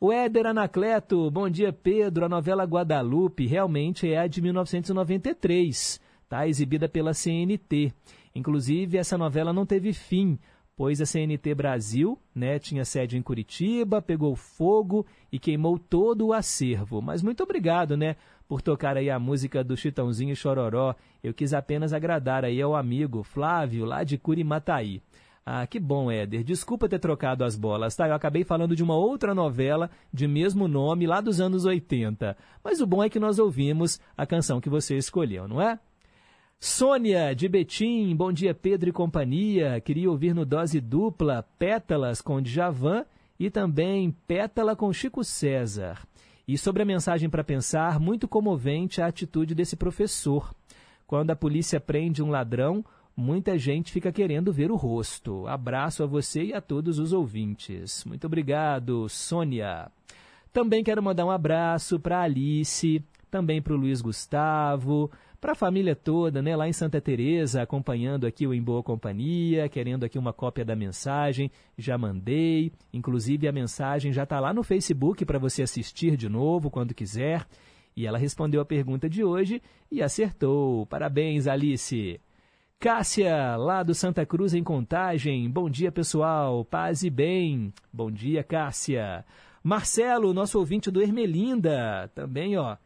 [0.00, 2.24] O Éder Anacleto, bom dia Pedro.
[2.24, 6.46] A novela Guadalupe realmente é a de 1993, tá?
[6.46, 7.92] Exibida pela CNT.
[8.34, 10.38] Inclusive, essa novela não teve fim,
[10.76, 16.32] pois a CNT Brasil né, tinha sede em Curitiba, pegou fogo e queimou todo o
[16.32, 17.00] acervo.
[17.00, 18.16] Mas muito obrigado, né?
[18.48, 20.94] Por tocar aí a música do Chitãozinho Chororó.
[21.22, 25.02] Eu quis apenas agradar aí ao amigo Flávio, lá de Curimataí.
[25.46, 26.42] Ah, que bom, Éder.
[26.42, 28.08] Desculpa ter trocado as bolas, tá?
[28.08, 32.34] Eu acabei falando de uma outra novela de mesmo nome lá dos anos 80.
[32.62, 35.78] Mas o bom é que nós ouvimos a canção que você escolheu, não é?
[36.58, 39.78] Sônia, de Betim, bom dia Pedro e companhia.
[39.82, 43.04] Queria ouvir no dose dupla Pétalas com Djavan
[43.38, 45.98] e também Pétala com Chico César.
[46.46, 50.54] E sobre a mensagem para pensar, muito comovente a atitude desse professor.
[51.06, 52.84] Quando a polícia prende um ladrão,
[53.16, 55.46] muita gente fica querendo ver o rosto.
[55.46, 58.04] Abraço a você e a todos os ouvintes.
[58.04, 59.90] Muito obrigado, Sônia.
[60.52, 65.10] Também quero mandar um abraço para Alice, também para o Luiz Gustavo,
[65.44, 69.68] para a família toda, né, lá em Santa Teresa, acompanhando aqui o Em Boa Companhia,
[69.68, 74.62] querendo aqui uma cópia da mensagem, já mandei, inclusive a mensagem já está lá no
[74.62, 77.46] Facebook para você assistir de novo quando quiser.
[77.94, 79.60] E ela respondeu a pergunta de hoje
[79.92, 80.86] e acertou.
[80.86, 82.18] Parabéns, Alice.
[82.80, 85.50] Cássia, lá do Santa Cruz em Contagem.
[85.50, 86.64] Bom dia, pessoal.
[86.64, 87.70] Paz e bem.
[87.92, 89.26] Bom dia, Cássia.
[89.62, 92.78] Marcelo, nosso ouvinte do Ermelinda, também, ó,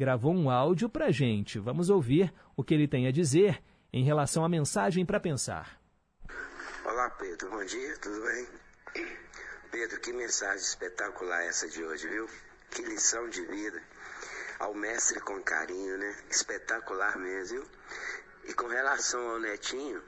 [0.00, 1.58] gravou um áudio para a gente.
[1.58, 5.78] Vamos ouvir o que ele tem a dizer em relação à mensagem para pensar.
[6.86, 7.50] Olá, Pedro.
[7.50, 8.48] Bom dia, tudo bem?
[9.70, 12.26] Pedro, que mensagem espetacular essa de hoje, viu?
[12.70, 13.82] Que lição de vida.
[14.58, 16.16] Ao mestre com carinho, né?
[16.30, 17.70] Espetacular mesmo, viu?
[18.44, 20.02] E com relação ao netinho,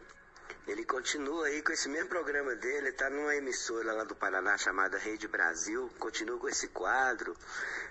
[0.67, 4.99] ele continua aí com esse mesmo programa dele, está numa emissora lá do Paraná chamada
[4.99, 7.37] Rede Brasil, continua com esse quadro,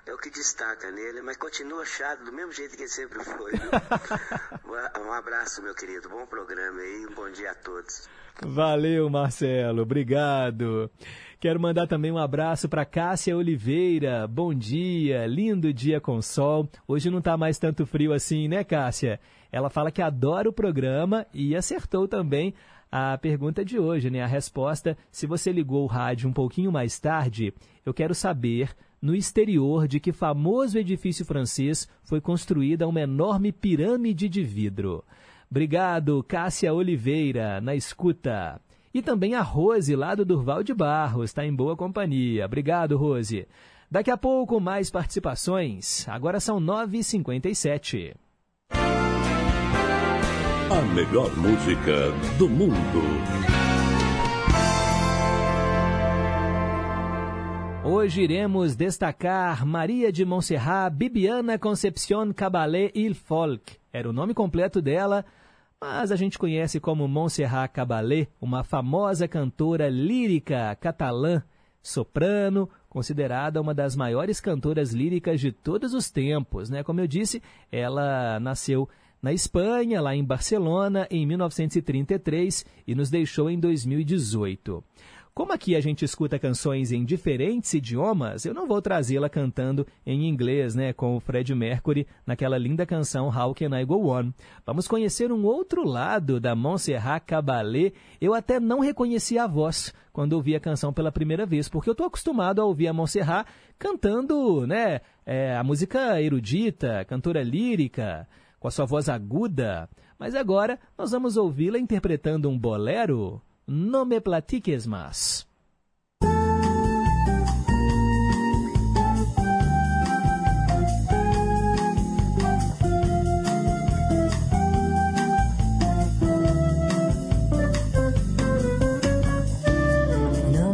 [0.06, 3.54] é o que destaca nele, mas continua chato do mesmo jeito que ele sempre foi.
[5.06, 8.10] um abraço, meu querido, bom programa aí, um bom dia a todos.
[8.44, 10.90] Valeu, Marcelo, obrigado.
[11.40, 14.28] Quero mandar também um abraço para Cássia Oliveira.
[14.28, 16.70] Bom dia, lindo dia com sol.
[16.88, 19.20] Hoje não está mais tanto frio assim, né, Cássia?
[19.52, 22.54] Ela fala que adora o programa e acertou também
[22.92, 24.22] a pergunta de hoje, né?
[24.22, 27.54] A resposta, se você ligou o rádio um pouquinho mais tarde,
[27.86, 34.30] eu quero saber no exterior de que famoso edifício francês foi construída uma enorme pirâmide
[34.30, 35.04] de vidro.
[35.50, 38.62] Obrigado, Cássia Oliveira, na escuta.
[38.94, 42.46] E também a Rose, lá do Durval de Barros, está em boa companhia.
[42.46, 43.48] Obrigado, Rose.
[43.90, 46.08] Daqui a pouco, mais participações.
[46.08, 48.14] Agora são 9h57.
[50.72, 53.02] A melhor música do mundo.
[57.84, 63.80] Hoje iremos destacar Maria de Montserrat Bibiana Concepción Caballé Il Folk.
[63.92, 65.26] Era o nome completo dela,
[65.78, 71.44] mas a gente conhece como Montserrat Caballé, uma famosa cantora lírica catalã,
[71.84, 76.70] soprano, considerada uma das maiores cantoras líricas de todos os tempos.
[76.70, 76.82] Né?
[76.82, 78.88] Como eu disse, ela nasceu
[79.22, 84.84] na Espanha, lá em Barcelona, em 1933 e nos deixou em 2018.
[85.34, 90.28] Como aqui a gente escuta canções em diferentes idiomas, eu não vou trazê-la cantando em
[90.28, 94.34] inglês, né, com o Fred Mercury naquela linda canção How Can I Go On.
[94.66, 97.94] Vamos conhecer um outro lado da Montserrat Caballé.
[98.20, 101.94] Eu até não reconheci a voz quando ouvi a canção pela primeira vez, porque eu
[101.94, 103.48] estou acostumado a ouvir a Montserrat
[103.80, 108.28] cantando, né, é, a música erudita, cantora lírica,
[108.62, 109.90] com a sua voz aguda.
[110.18, 113.42] Mas agora nós vamos ouvi-la interpretando um bolero.
[113.68, 115.48] No me platiques más.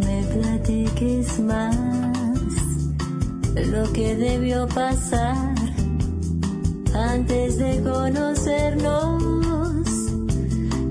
[0.06, 1.76] Me platiques más
[3.72, 5.56] lo que debió pasar
[6.94, 9.24] antes de conocernos.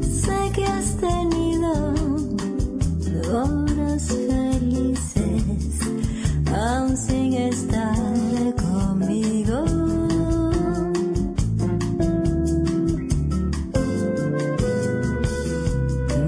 [0.02, 1.94] Sé que has tenido
[3.32, 5.44] horas felices,
[6.52, 9.64] aún sin estar conmigo.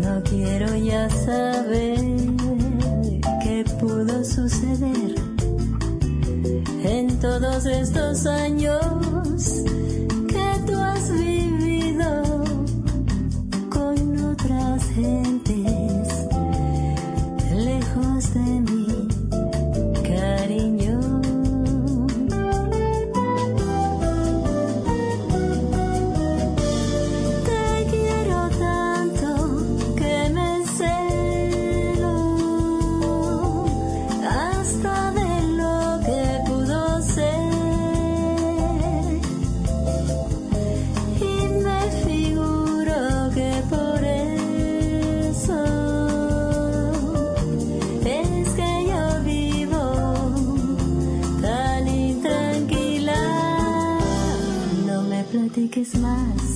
[0.02, 2.00] No quiero ya saber
[3.42, 5.14] qué pudo suceder
[6.84, 9.17] en todos estos años
[55.68, 56.47] me platiques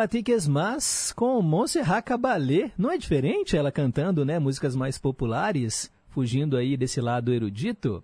[0.00, 2.72] platiques más com Montserrat Caballé.
[2.78, 8.02] Não é diferente ela cantando, né, músicas mais populares, fugindo aí desse lado erudito?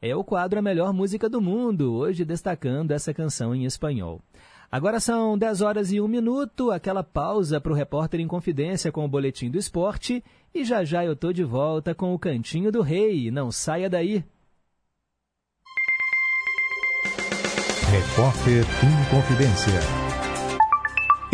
[0.00, 4.22] É o quadro A Melhor Música do Mundo, hoje destacando essa canção em espanhol.
[4.72, 9.04] Agora são 10 horas e 1 minuto, aquela pausa para o repórter em confidência com
[9.04, 10.24] o Boletim do Esporte.
[10.54, 13.30] E já já eu tô de volta com o Cantinho do Rei.
[13.30, 14.24] Não saia daí.
[17.90, 20.03] Repórter em confidência.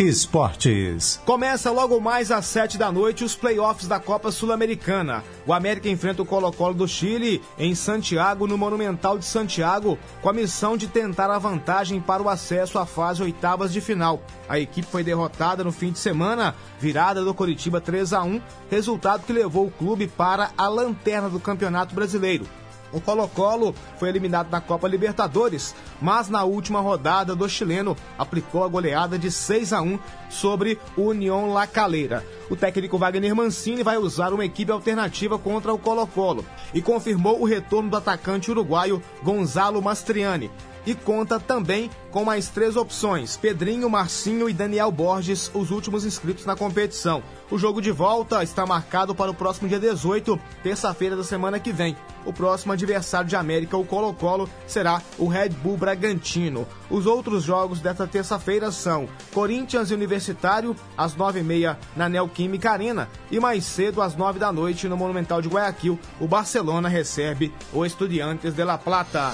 [0.01, 1.21] Esportes.
[1.27, 5.23] Começa logo mais às 7 da noite os playoffs da Copa Sul-Americana.
[5.45, 10.33] O América enfrenta o Colo-Colo do Chile em Santiago, no Monumental de Santiago, com a
[10.33, 14.23] missão de tentar a vantagem para o acesso à fase oitavas de final.
[14.49, 18.41] A equipe foi derrotada no fim de semana, virada do Coritiba 3 a 1,
[18.71, 22.47] resultado que levou o clube para a lanterna do Campeonato Brasileiro.
[22.91, 28.67] O Colo-Colo foi eliminado da Copa Libertadores, mas na última rodada do chileno aplicou a
[28.67, 32.25] goleada de 6 a 1 sobre o União La Calera.
[32.49, 37.45] O técnico Wagner Mancini vai usar uma equipe alternativa contra o Colo-Colo e confirmou o
[37.45, 40.51] retorno do atacante uruguaio Gonzalo Mastriani,
[40.85, 46.45] e conta também com mais três opções: Pedrinho, Marcinho e Daniel Borges, os últimos inscritos
[46.45, 47.23] na competição.
[47.49, 51.71] O jogo de volta está marcado para o próximo dia 18, terça-feira da semana que
[51.71, 51.97] vem.
[52.25, 56.67] O próximo adversário de América, o Colo-Colo, será o Red Bull Bragantino.
[56.89, 63.39] Os outros jogos desta terça-feira são Corinthians e Universitário, às 9h30 na Neoquímica Arena, e
[63.39, 68.53] mais cedo, às 9 da noite, no Monumental de Guayaquil, o Barcelona recebe o Estudiantes
[68.53, 69.33] de La Plata.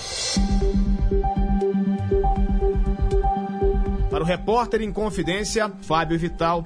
[4.18, 6.64] Para o repórter em confidência, Fábio Vital.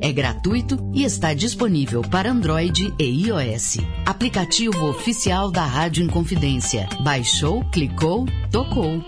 [0.00, 3.78] é gratuito e está disponível para Android e iOS.
[4.06, 6.88] Aplicativo oficial da Rádio Inconfidência.
[7.02, 9.04] Baixou, clicou, tocou.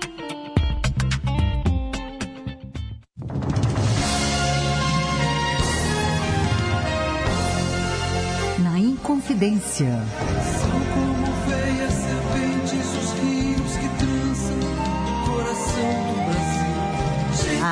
[8.59, 10.03] Na Inconfidência.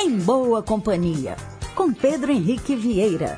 [0.00, 1.36] Em Boa Companhia,
[1.74, 3.36] com Pedro Henrique Vieira.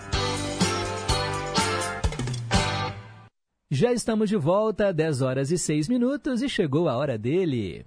[3.71, 7.87] Já estamos de volta, 10 horas e 6 minutos, e chegou a hora dele.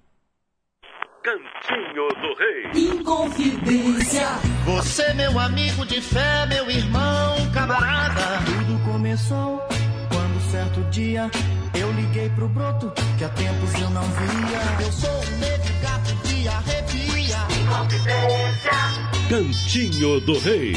[1.22, 2.98] Cantinho do Rei.
[2.98, 4.26] Inconfidência.
[4.66, 8.44] Você, meu amigo de fé, meu irmão, camarada.
[8.44, 9.62] Tudo começou
[10.10, 11.30] quando certo dia
[11.78, 14.84] eu liguei pro broto que há tempos eu não via.
[14.84, 17.13] Eu sou um negro gato de arrepia.
[19.28, 20.74] Cantinho do Rei.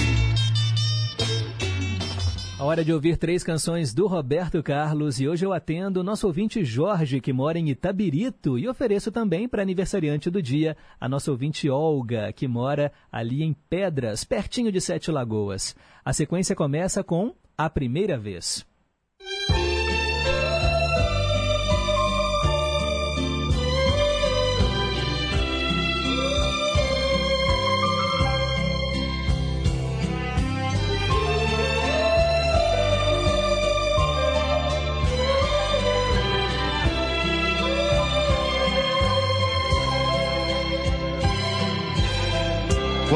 [2.58, 6.26] A hora de ouvir três canções do Roberto Carlos e hoje eu atendo o nosso
[6.26, 11.30] ouvinte Jorge, que mora em Itabirito, e ofereço também para aniversariante do dia a nossa
[11.30, 15.76] ouvinte Olga, que mora ali em Pedras, pertinho de Sete Lagoas.
[16.04, 18.66] A sequência começa com A Primeira Vez.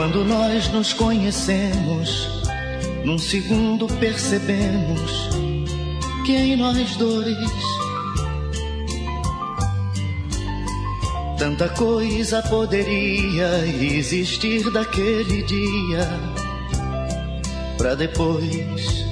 [0.01, 2.27] Quando nós nos conhecemos,
[3.05, 5.29] num segundo percebemos
[6.25, 7.37] que em nós dois
[11.37, 16.09] tanta coisa poderia existir daquele dia
[17.77, 19.05] para depois.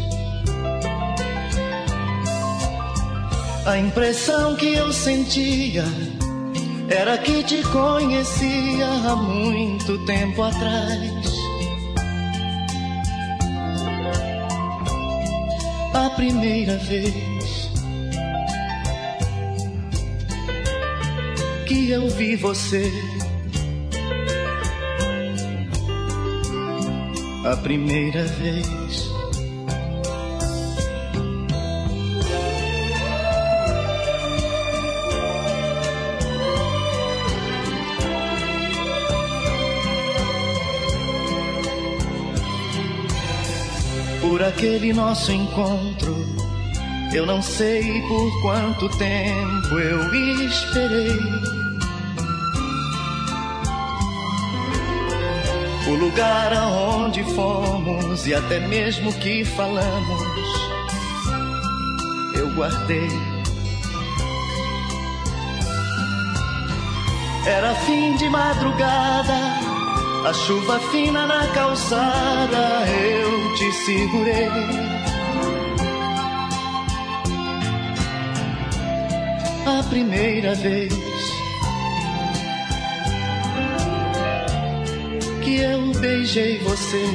[3.63, 5.85] A impressão que eu sentia
[6.89, 11.29] era que te conhecia há muito tempo atrás.
[15.93, 17.69] A primeira vez
[21.67, 22.91] que eu vi você.
[27.45, 29.08] A primeira vez.
[44.49, 46.15] Por aquele nosso encontro.
[47.13, 50.13] Eu não sei por quanto tempo eu
[50.45, 51.19] esperei.
[55.87, 60.21] O lugar aonde fomos e até mesmo que falamos,
[62.35, 63.09] eu guardei.
[67.45, 69.68] Era fim de madrugada
[70.25, 74.49] a chuva fina na calçada, eu te segurei.
[79.65, 80.93] A primeira vez
[85.41, 87.05] que eu beijei você.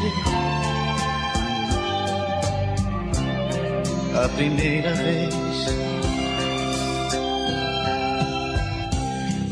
[4.25, 5.35] A primeira vez.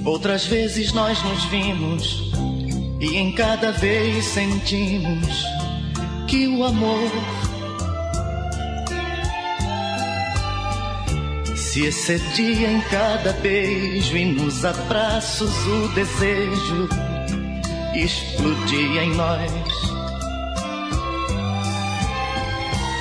[0.05, 2.32] Outras vezes nós nos vimos
[3.03, 5.45] e em cada vez sentimos
[6.29, 7.11] que o amor
[11.57, 16.89] se excedia em cada beijo e nos abraços o desejo
[17.93, 19.93] explodia em nós.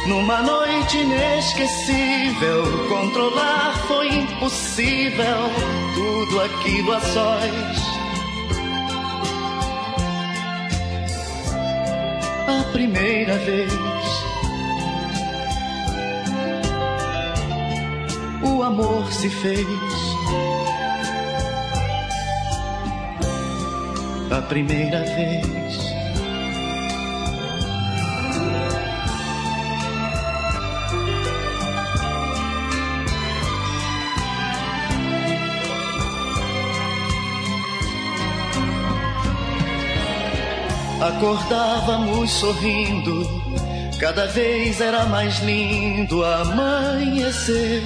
[0.07, 5.51] Numa noite inesquecível, controlar foi impossível,
[5.93, 7.90] tudo aquilo a sós.
[12.71, 13.71] Primeira vez.
[18.43, 19.67] O amor se fez.
[24.31, 25.70] A primeira vez.
[41.15, 43.27] Acordávamos sorrindo,
[43.99, 47.83] cada vez era mais lindo amanhecer.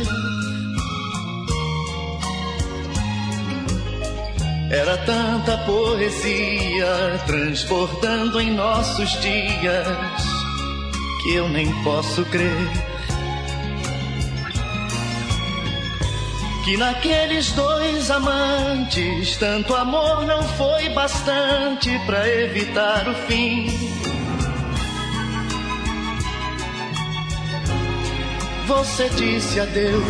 [4.71, 9.87] Era tanta poesia transbordando em nossos dias
[11.23, 12.94] que eu nem posso crer.
[16.65, 23.67] Que naqueles dois amantes tanto amor não foi bastante para evitar o fim.
[28.65, 30.03] Você disse adeus.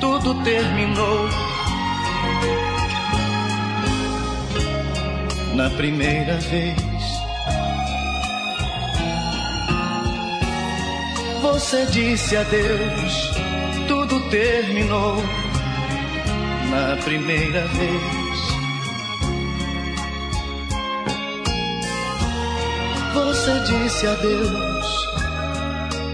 [0.00, 1.28] Tudo terminou.
[5.54, 6.93] Na primeira vez.
[11.54, 13.30] Você disse adeus,
[13.86, 15.22] tudo terminou
[16.68, 18.02] na primeira vez.
[23.14, 25.06] Você disse adeus,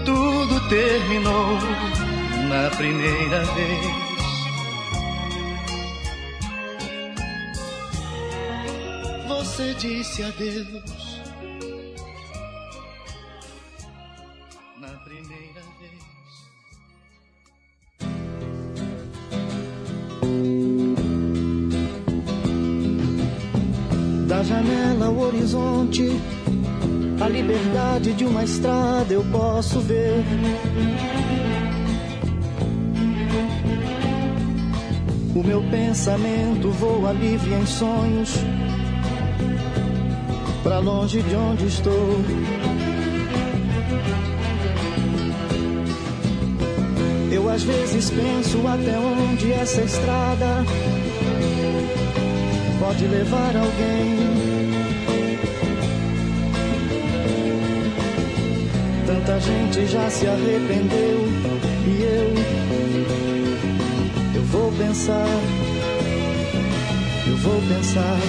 [0.05, 1.57] tudo terminou
[2.47, 4.11] na primeira vez.
[9.27, 11.10] Você disse adeus
[28.41, 30.25] uma estrada eu posso ver.
[35.35, 38.33] O meu pensamento voa livre em sonhos,
[40.63, 42.19] pra longe de onde estou.
[47.31, 50.65] Eu às vezes penso até onde essa estrada
[52.79, 54.50] pode levar alguém.
[59.11, 61.19] Tanta gente já se arrependeu
[61.85, 62.33] e eu,
[64.35, 65.27] eu vou pensar,
[67.27, 68.19] eu vou pensar.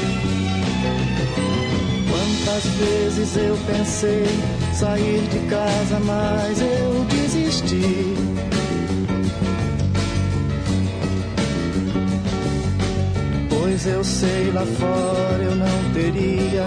[2.11, 4.27] Quantas vezes eu pensei
[4.75, 8.17] sair de casa, mas eu desisti.
[13.49, 16.65] Pois eu sei lá fora eu não teria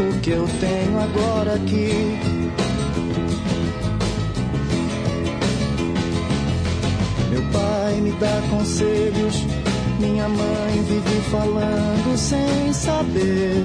[0.00, 2.37] o que eu tenho agora aqui.
[7.38, 9.46] Meu pai me dá conselhos,
[10.00, 13.64] minha mãe vive falando sem saber.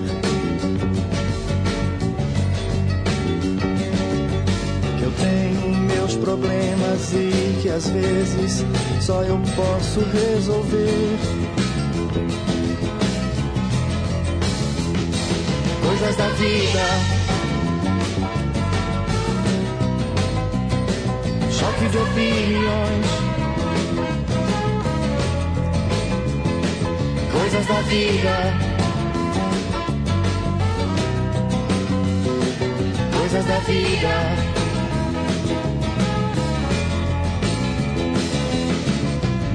[5.00, 8.64] Que eu tenho meus problemas e que às vezes
[9.02, 11.18] só eu posso resolver.
[15.82, 16.84] coisas da vida.
[21.52, 23.23] Choque de opiniões.
[27.54, 28.36] Coisas da vida.
[33.16, 34.14] Coisas da vida.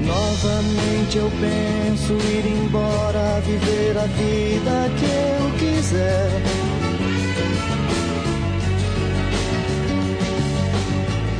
[0.05, 5.05] Novamente eu penso ir embora, viver a vida que
[5.35, 6.41] eu quiser.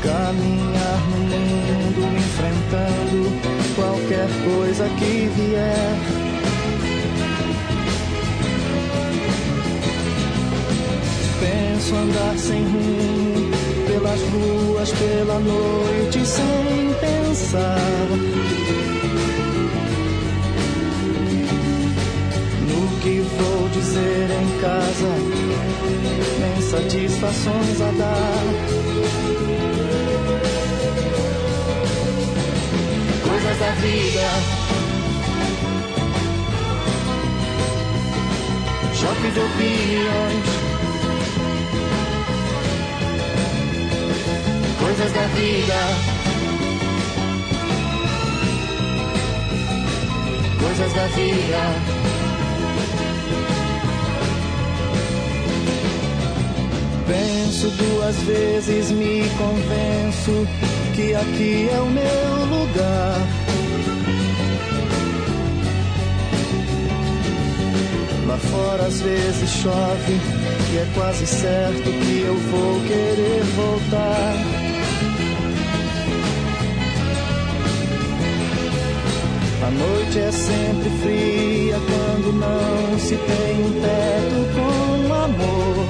[0.04, 3.32] Caminhar no mundo enfrentando
[3.78, 6.19] qualquer coisa que vier.
[11.90, 13.50] Penso andar sem rumo
[13.88, 17.80] pelas ruas, pela noite, sem pensar.
[22.68, 25.08] No que vou dizer em casa,
[26.40, 28.44] nem satisfações a dar.
[33.28, 34.30] Coisas da vida.
[38.94, 40.69] Choque de opiniões.
[44.90, 45.76] Coisas da vida.
[50.60, 51.62] Coisas da vida.
[57.08, 60.48] Penso duas vezes, me convenço
[60.96, 63.28] que aqui é o meu lugar.
[68.28, 70.20] Lá fora às vezes chove
[70.74, 74.59] e é quase certo que eu vou querer voltar.
[80.10, 85.86] Noite é sempre fria quando não se tem um teto com amor.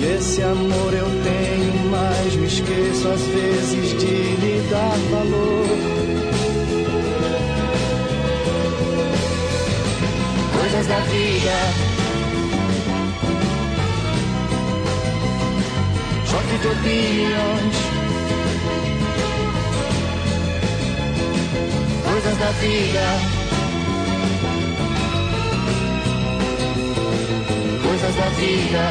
[0.00, 5.66] E esse amor eu tenho, mas me esqueço às vezes de lhe dar valor.
[10.58, 11.56] Coisas da vida.
[16.26, 17.93] Choque de opiniões.
[22.24, 23.00] Coisas da vida.
[27.82, 28.84] Coisas da vida.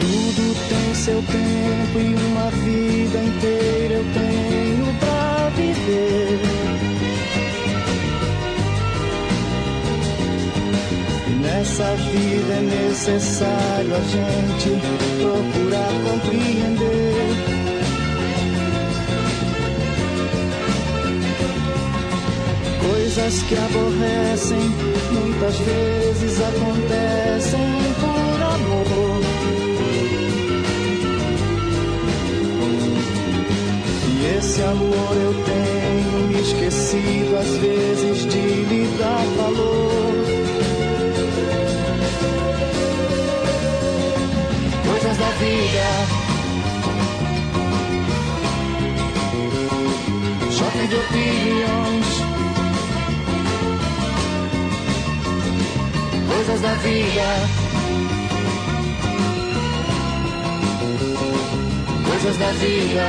[0.00, 6.65] Tudo tem seu tempo e uma vida inteira eu tenho pra viver.
[11.56, 14.68] Nessa vida é necessário a gente
[15.18, 17.16] procurar compreender.
[22.86, 24.58] Coisas que aborrecem
[25.12, 27.70] muitas vezes acontecem
[28.00, 29.22] por amor.
[34.10, 40.25] E esse amor eu tenho me esquecido às vezes de lhe dar valor.
[45.16, 45.88] Coisas da vida.
[50.50, 52.06] Choque de opiniões,
[56.28, 57.28] coisas da vida.
[62.08, 63.06] Coisas da vida.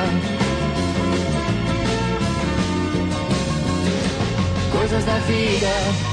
[4.71, 6.06] Coisas da vida.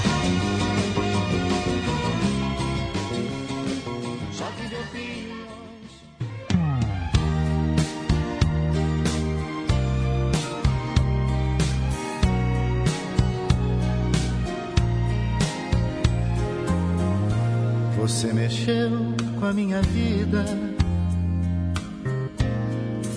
[19.74, 20.44] Minha vida.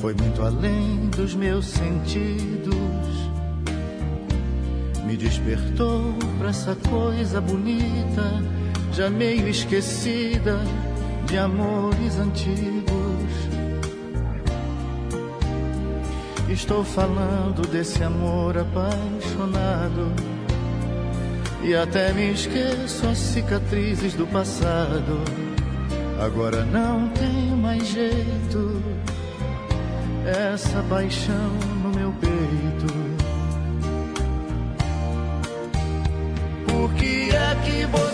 [0.02, 2.76] Foi muito além dos meus sentidos.
[5.06, 8.44] Me despertou pra essa coisa bonita,
[8.92, 10.60] já meio esquecida
[11.26, 12.88] de amores antigos.
[16.50, 20.12] Estou falando desse amor apaixonado.
[21.64, 25.47] E até me esqueço as cicatrizes do passado.
[26.20, 28.82] Agora não tem mais jeito.
[30.26, 31.52] Essa paixão
[31.84, 32.88] no meu peito.
[36.68, 38.07] Por que é que você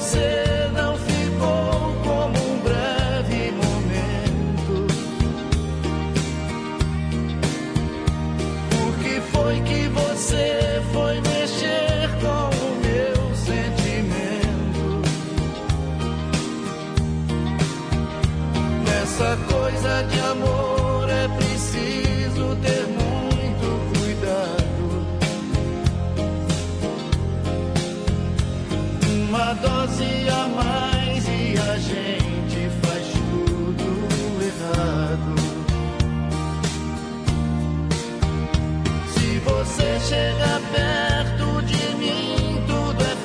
[40.07, 43.15] chega perto de mim, tudo é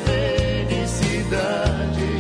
[0.69, 2.11] felicidade.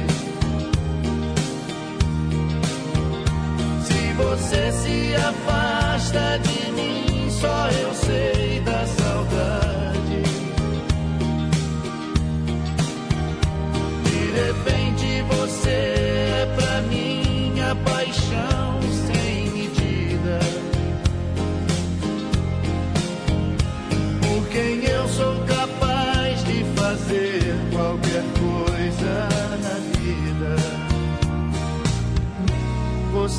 [3.86, 9.68] Se você se afasta de mim, só eu sei da saudade.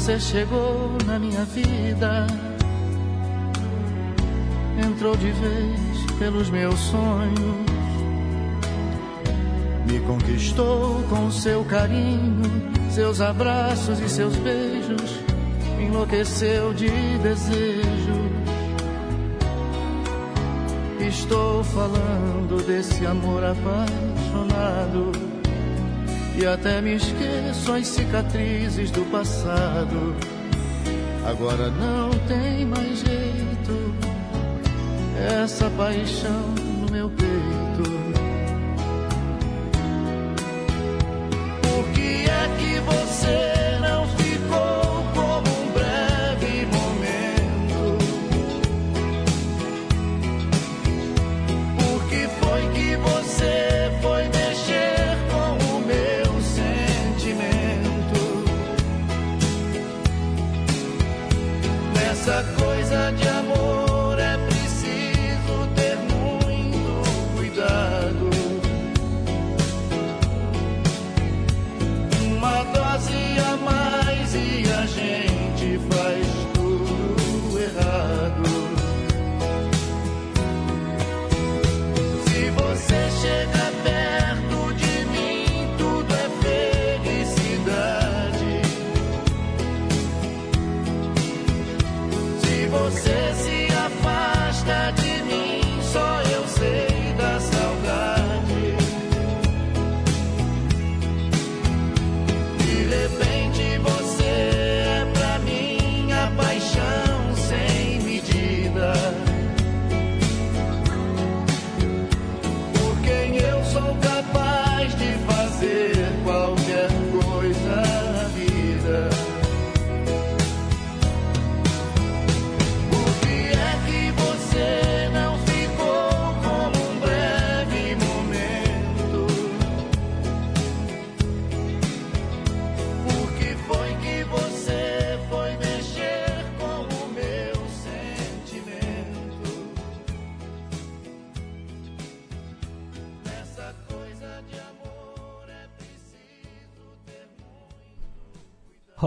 [0.09, 2.25] Você chegou na minha vida,
[4.83, 7.37] entrou de vez pelos meus sonhos,
[9.85, 12.41] me conquistou com seu carinho,
[12.89, 15.19] seus abraços e seus beijos,
[15.77, 18.31] me enlouqueceu de desejo.
[21.07, 25.28] Estou falando desse amor apaixonado.
[26.39, 30.15] E até me esqueço as cicatrizes do passado.
[31.25, 33.93] Agora não tem mais jeito.
[35.43, 36.58] Essa paixão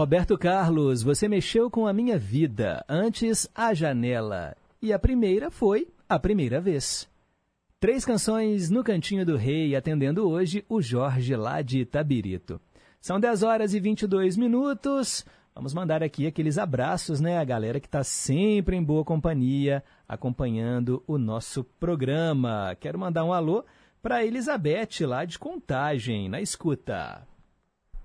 [0.03, 2.83] Roberto Carlos, você mexeu com a minha vida.
[2.89, 4.53] Antes, a janela.
[4.81, 7.09] E a primeira foi a primeira vez.
[7.79, 12.59] Três canções no Cantinho do Rei, atendendo hoje o Jorge lá de Itabirito.
[12.99, 15.25] São 10 horas e 22 minutos.
[15.55, 17.37] Vamos mandar aqui aqueles abraços, né?
[17.37, 22.75] A galera que está sempre em boa companhia, acompanhando o nosso programa.
[22.77, 23.63] Quero mandar um alô
[24.01, 27.25] para Elizabeth, lá de Contagem, na escuta.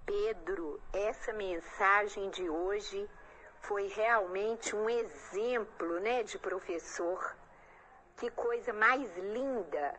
[0.08, 3.06] Pedro, essa mensagem de hoje
[3.60, 7.36] foi realmente um exemplo, né, de professor.
[8.16, 9.94] Que coisa mais linda.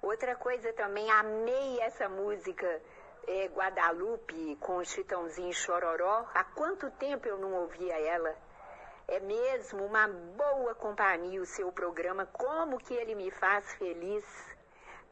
[0.00, 2.80] Outra coisa também, amei essa música
[3.26, 6.24] é, Guadalupe com Chitãozinho Chororó.
[6.32, 8.32] Há quanto tempo eu não ouvia ela?
[9.08, 12.26] É mesmo uma boa companhia o seu programa.
[12.26, 14.24] Como que ele me faz feliz.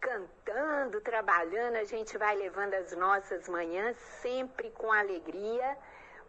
[0.00, 5.76] Cantando, trabalhando, a gente vai levando as nossas manhãs sempre com alegria,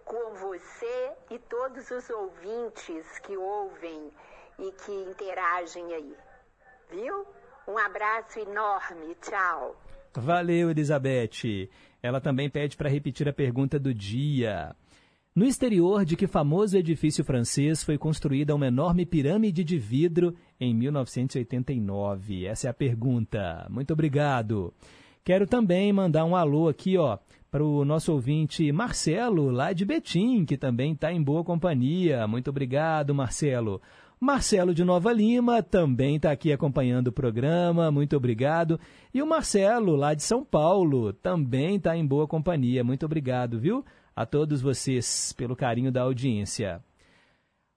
[0.03, 4.11] com você e todos os ouvintes que ouvem
[4.57, 6.15] e que interagem aí.
[6.89, 7.27] Viu?
[7.67, 9.15] Um abraço enorme.
[9.21, 9.75] Tchau.
[10.15, 11.69] Valeu, Elizabeth.
[12.01, 14.75] Ela também pede para repetir a pergunta do dia.
[15.37, 20.73] No exterior de que famoso edifício francês foi construída uma enorme pirâmide de vidro em
[20.73, 22.47] 1989?
[22.47, 23.67] Essa é a pergunta.
[23.69, 24.73] Muito obrigado.
[25.23, 27.19] Quero também mandar um alô aqui, ó,
[27.51, 32.25] para o nosso ouvinte Marcelo, lá de Betim, que também está em boa companhia.
[32.25, 33.79] Muito obrigado, Marcelo.
[34.19, 38.79] Marcelo de Nova Lima também está aqui acompanhando o programa, muito obrigado.
[39.13, 43.85] E o Marcelo, lá de São Paulo, também está em boa companhia, muito obrigado, viu?
[44.17, 46.83] A todos vocês pelo carinho da audiência.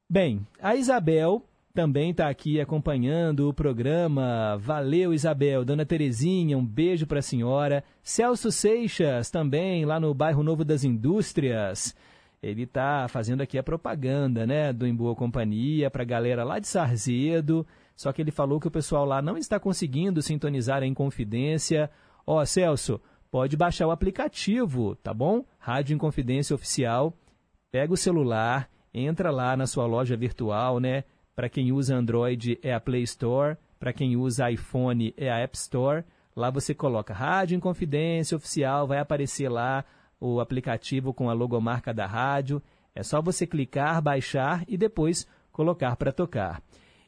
[0.08, 1.44] Bem, a Isabel
[1.74, 4.56] também está aqui acompanhando o programa.
[4.56, 5.66] Valeu, Isabel.
[5.66, 7.84] Dona Terezinha, um beijo para a senhora.
[8.02, 11.94] Celso Seixas, também, lá no bairro Novo das Indústrias
[12.42, 16.58] ele está fazendo aqui a propaganda, né, do Em Boa Companhia para a galera lá
[16.58, 17.66] de Sarzedo.
[17.94, 21.90] Só que ele falou que o pessoal lá não está conseguindo sintonizar em confidência.
[22.26, 22.98] Ó, oh, Celso,
[23.31, 25.44] pode baixar o aplicativo, tá bom?
[25.59, 27.15] Rádio Inconfidência Oficial.
[27.70, 31.05] Pega o celular, entra lá na sua loja virtual, né?
[31.36, 35.57] Para quem usa Android é a Play Store, para quem usa iPhone é a App
[35.57, 36.05] Store.
[36.35, 39.85] Lá você coloca Rádio Inconfidência Oficial, vai aparecer lá
[40.20, 42.62] o aplicativo com a logomarca da rádio.
[42.94, 46.62] É só você clicar, baixar e depois colocar para tocar.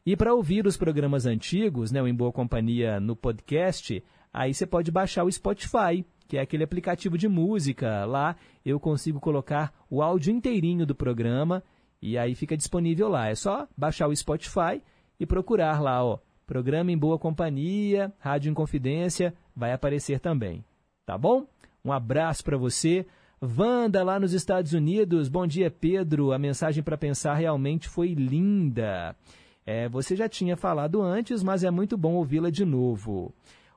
[0.05, 4.67] E para ouvir os programas antigos, né, o Em Boa Companhia no podcast, aí você
[4.67, 8.07] pode baixar o Spotify, que é aquele aplicativo de música.
[8.07, 8.35] Lá
[8.65, 11.63] eu consigo colocar o áudio inteirinho do programa
[12.01, 13.29] e aí fica disponível lá.
[13.29, 14.81] É só baixar o Spotify
[15.21, 20.65] e procurar lá, ó, programa Em Boa Companhia, Rádio Inconfidência, vai aparecer também.
[21.05, 21.47] Tá bom?
[21.85, 23.05] Um abraço para você.
[23.43, 25.29] Wanda, lá nos Estados Unidos.
[25.29, 26.33] Bom dia, Pedro.
[26.33, 29.15] A mensagem para pensar realmente foi linda.
[29.67, 33.35] É, você já tinha falado antes, mas é muito bom ouvi-la de novo.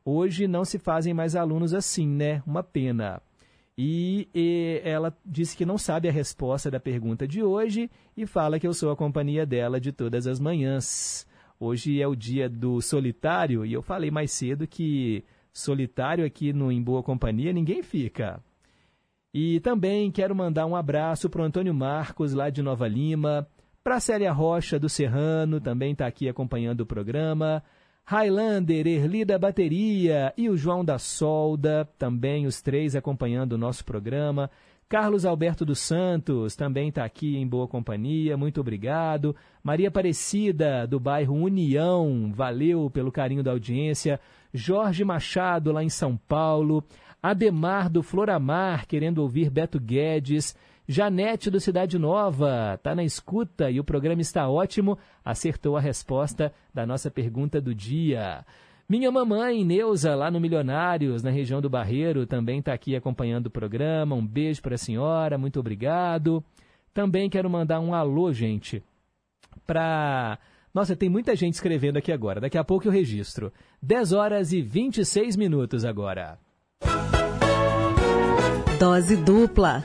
[0.08, 2.44] Hoje não se fazem mais alunos assim, né?
[2.46, 3.20] Uma pena.
[3.76, 8.60] E, e, ela disse que não sabe a resposta da pergunta de hoje e fala
[8.60, 11.28] que eu sou a companhia dela de todas as manhãs.
[11.60, 16.72] Hoje é o dia do solitário e eu falei mais cedo que solitário aqui no
[16.72, 18.40] Em Boa Companhia, ninguém fica.
[19.34, 23.48] E também quero mandar um abraço para o Antônio Marcos, lá de Nova Lima,
[23.84, 27.62] para a Célia Rocha, do Serrano, também está aqui acompanhando o programa,
[28.08, 33.84] Highlander, Erli da Bateria e o João da Solda, também os três acompanhando o nosso
[33.84, 34.52] programa.
[34.88, 39.36] Carlos Alberto dos Santos também está aqui em boa companhia, muito obrigado.
[39.64, 44.20] Maria Aparecida, do bairro União, valeu pelo carinho da audiência.
[44.54, 46.84] Jorge Machado, lá em São Paulo.
[47.24, 50.56] Ademar, do Floramar, querendo ouvir Beto Guedes.
[50.88, 54.98] Janete, do Cidade Nova, está na escuta e o programa está ótimo.
[55.24, 58.46] Acertou a resposta da nossa pergunta do dia.
[58.88, 63.52] Minha mamãe, Neuza, lá no Milionários, na região do Barreiro, também está aqui acompanhando o
[63.52, 64.16] programa.
[64.16, 66.44] Um beijo para a senhora, muito obrigado.
[66.94, 68.84] Também quero mandar um alô, gente,
[69.66, 70.38] para.
[70.72, 72.40] Nossa, tem muita gente escrevendo aqui agora.
[72.40, 73.52] Daqui a pouco eu registro.
[73.82, 76.38] 10 horas e 26 minutos agora.
[78.80, 79.84] Dose dupla.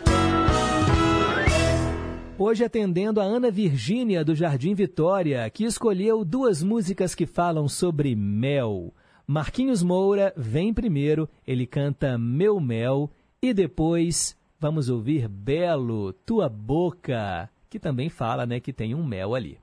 [2.42, 8.16] Hoje atendendo a Ana Virgínia do Jardim Vitória, que escolheu duas músicas que falam sobre
[8.16, 8.94] mel.
[9.26, 13.10] Marquinhos Moura vem primeiro, ele canta Meu Mel
[13.42, 19.34] e depois vamos ouvir Belo, Tua Boca, que também fala, né, que tem um mel
[19.34, 19.59] ali.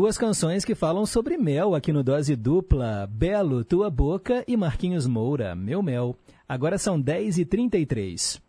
[0.00, 3.06] Duas canções que falam sobre mel aqui no Dose Dupla.
[3.06, 6.16] Belo, Tua Boca e Marquinhos Moura, Meu Mel.
[6.48, 8.40] Agora são 10h33.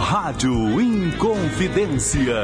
[0.00, 2.34] Rádio Inconfidência.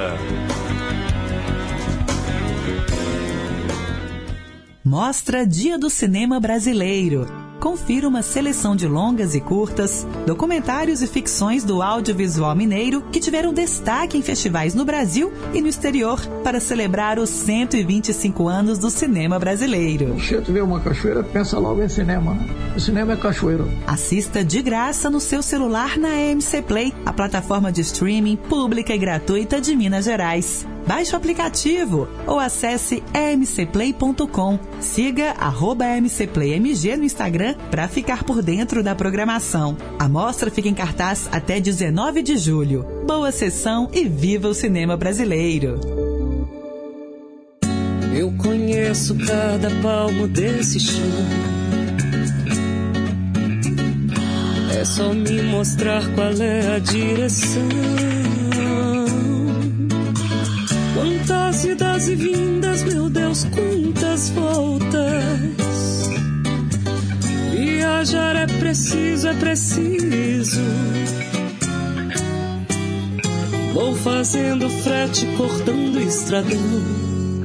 [4.85, 7.42] Mostra Dia do Cinema Brasileiro.
[7.63, 13.55] Confira uma seleção de longas e curtas, documentários e ficções do audiovisual mineiro que tiveram
[13.55, 19.39] destaque em festivais no Brasil e no exterior para celebrar os 125 anos do cinema
[19.39, 20.15] brasileiro.
[20.15, 22.35] Você vê uma cachoeira, pensa logo em cinema.
[22.35, 22.49] Né?
[22.75, 23.65] O cinema é cachoeira.
[23.87, 28.99] Assista de graça no seu celular na MC Play, a plataforma de streaming pública e
[28.99, 30.67] gratuita de Minas Gerais.
[30.87, 34.59] Baixe o aplicativo ou acesse emcplay.com.
[34.81, 35.35] Siga
[36.01, 39.77] mcplaymg no Instagram para ficar por dentro da programação.
[39.99, 42.87] A mostra fica em cartaz até 19 de julho.
[43.07, 45.81] Boa sessão e viva o cinema brasileiro!
[48.15, 51.03] Eu conheço cada palmo desse chão.
[54.79, 58.22] É só me mostrar qual é a direção.
[61.33, 66.11] Quantas idas e vindas, meu Deus, quantas voltas.
[67.51, 70.61] Viajar é preciso, é preciso.
[73.73, 77.02] Vou fazendo frete, cortando estradão.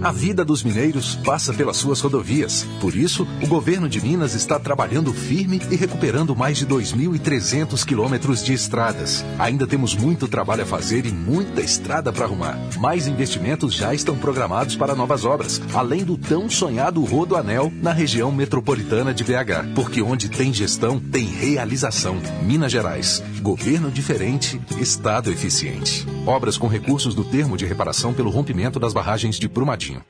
[0.07, 2.65] A vida dos mineiros passa pelas suas rodovias.
[2.79, 8.41] Por isso, o governo de Minas está trabalhando firme e recuperando mais de 2.300 quilômetros
[8.41, 9.25] de estradas.
[9.37, 12.57] Ainda temos muito trabalho a fazer e muita estrada para arrumar.
[12.77, 18.31] Mais investimentos já estão programados para novas obras, além do tão sonhado Rodoanel na região
[18.31, 19.73] metropolitana de BH.
[19.75, 22.15] Porque onde tem gestão, tem realização.
[22.43, 23.21] Minas Gerais.
[23.41, 26.05] Governo diferente, Estado eficiente.
[26.25, 30.03] Obras com recursos do termo de reparação pelo rompimento das barragens de Brumadinho.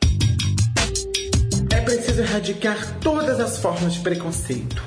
[1.72, 4.82] É preciso erradicar todas as formas de preconceito.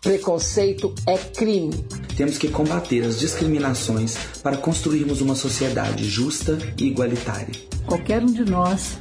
[0.00, 1.84] Preconceito é crime.
[2.16, 7.52] Temos que combater as discriminações para construirmos uma sociedade justa e igualitária.
[7.84, 8.96] Qualquer um de nós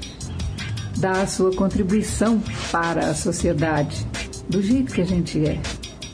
[0.97, 4.05] dá a sua contribuição para a sociedade,
[4.49, 5.59] do jeito que a gente é,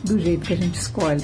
[0.03, 1.23] do jeito que a gente escolhe.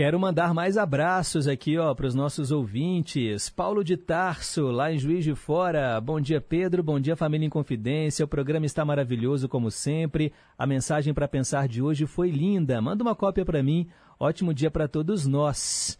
[0.00, 3.50] Quero mandar mais abraços aqui, ó, para os nossos ouvintes.
[3.50, 6.00] Paulo de Tarso, lá em Juiz de Fora.
[6.00, 6.82] Bom dia, Pedro.
[6.82, 8.24] Bom dia, família em Confidência.
[8.24, 10.32] O programa está maravilhoso, como sempre.
[10.56, 12.80] A mensagem para pensar de hoje foi linda.
[12.80, 13.88] Manda uma cópia para mim.
[14.18, 15.98] Ótimo dia para todos nós.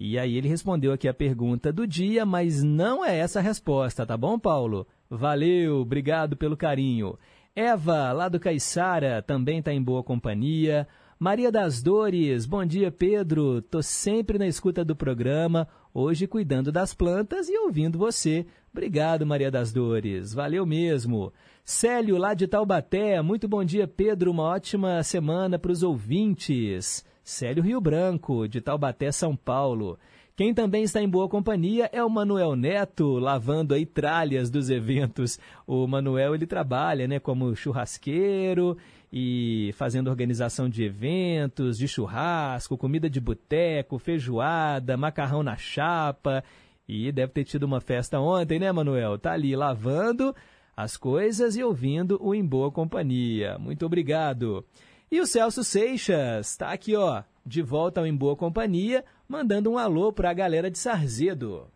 [0.00, 4.06] E aí ele respondeu aqui a pergunta do dia, mas não é essa a resposta,
[4.06, 4.86] tá bom, Paulo?
[5.10, 7.18] Valeu, obrigado pelo carinho.
[7.54, 10.88] Eva, lá do Caiçara, também está em boa companhia.
[11.22, 16.94] Maria das Dores, bom dia Pedro, tô sempre na escuta do programa, hoje cuidando das
[16.94, 18.44] plantas e ouvindo você.
[18.72, 21.32] Obrigado Maria das Dores, valeu mesmo.
[21.64, 27.06] Célio lá de Taubaté, muito bom dia Pedro, uma ótima semana para os ouvintes.
[27.22, 30.00] Célio Rio Branco, de Taubaté, São Paulo.
[30.34, 35.38] Quem também está em boa companhia é o Manuel Neto, lavando aí tralhas dos eventos.
[35.68, 38.76] O Manuel, ele trabalha, né, como churrasqueiro
[39.12, 46.42] e fazendo organização de eventos, de churrasco, comida de boteco, feijoada, macarrão na chapa.
[46.88, 49.18] E deve ter tido uma festa ontem, né, Manuel?
[49.18, 50.34] Tá ali lavando
[50.74, 53.58] as coisas e ouvindo o Em Boa Companhia.
[53.58, 54.64] Muito obrigado.
[55.10, 59.76] E o Celso Seixas está aqui, ó, de volta ao Em Boa Companhia, mandando um
[59.76, 61.68] alô para a galera de Sarzedo.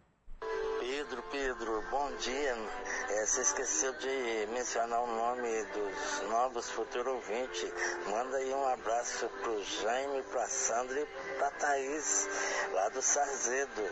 [0.81, 2.86] Pedro, Pedro, bom dia.
[3.27, 7.73] É, você esqueceu de mencionar o nome dos novos futuros ouvintes.
[8.07, 12.29] Manda aí um abraço pro Jaime, pra Sandra e pra Thaís,
[12.73, 13.83] lá do Sarzedo.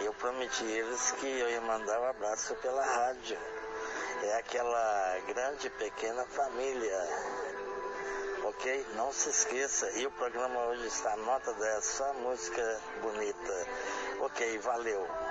[0.00, 3.38] Eu prometi eles que eu ia mandar um abraço pela rádio.
[4.24, 7.08] É aquela grande, pequena família.
[8.42, 8.86] Ok?
[8.96, 9.88] Não se esqueça.
[9.92, 13.66] E o programa hoje está nota 10, só música bonita.
[14.20, 15.29] Ok, valeu.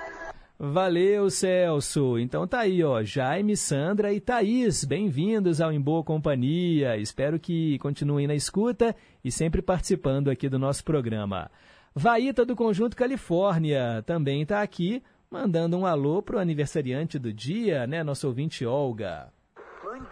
[0.62, 2.18] Valeu, Celso.
[2.18, 6.98] Então tá aí, ó, Jaime, Sandra e Thaís, bem-vindos ao Em Boa Companhia.
[6.98, 11.50] Espero que continuem na escuta e sempre participando aqui do nosso programa.
[11.94, 18.04] Vaíta do Conjunto Califórnia também tá aqui, mandando um alô pro aniversariante do dia, né,
[18.04, 19.32] nosso ouvinte Olga.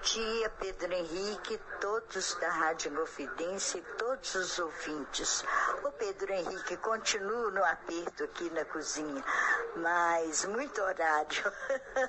[0.03, 5.45] Dia, Pedro Henrique, todos da Rádio Confidência e todos os ouvintes.
[5.83, 9.25] Ô Pedro Henrique, continuo no aperto aqui na cozinha,
[9.77, 11.53] mas muito horário.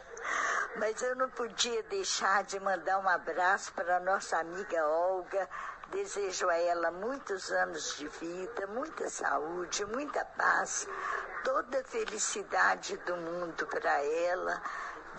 [0.78, 5.50] mas eu não podia deixar de mandar um abraço para a nossa amiga Olga.
[5.90, 10.88] Desejo a ela muitos anos de vida, muita saúde, muita paz,
[11.44, 14.62] toda a felicidade do mundo para ela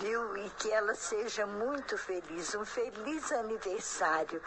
[0.01, 0.37] viu?
[0.39, 2.55] E que ela seja muito feliz.
[2.55, 4.43] Um feliz aniversário,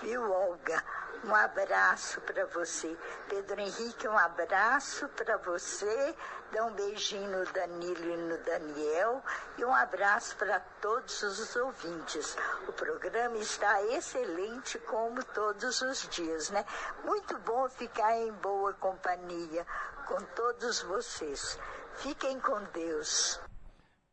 [0.00, 0.82] viu, Olga?
[1.24, 2.96] Um abraço para você.
[3.28, 6.14] Pedro Henrique, um abraço para você.
[6.52, 9.22] Dá um beijinho no Danilo e no Daniel.
[9.58, 12.36] E um abraço para todos os ouvintes.
[12.68, 16.64] O programa está excelente, como todos os dias, né?
[17.02, 19.66] Muito bom ficar em boa companhia
[20.06, 21.58] com todos vocês.
[21.94, 23.40] Fiquem com Deus.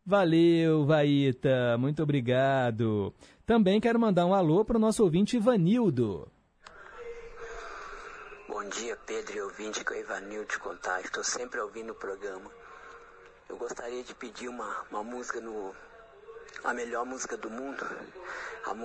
[0.05, 3.13] Valeu, Vaíta, muito obrigado.
[3.45, 6.29] Também quero mandar um alô para o nosso ouvinte Ivanildo.
[8.49, 11.05] Bom dia, Pedro e ouvinte, que é o Ivanildo de Contagem.
[11.05, 12.51] Estou sempre ouvindo o programa.
[13.47, 15.73] Eu gostaria de pedir uma, uma música no.
[16.65, 17.85] A melhor música do mundo,
[18.65, 18.75] a,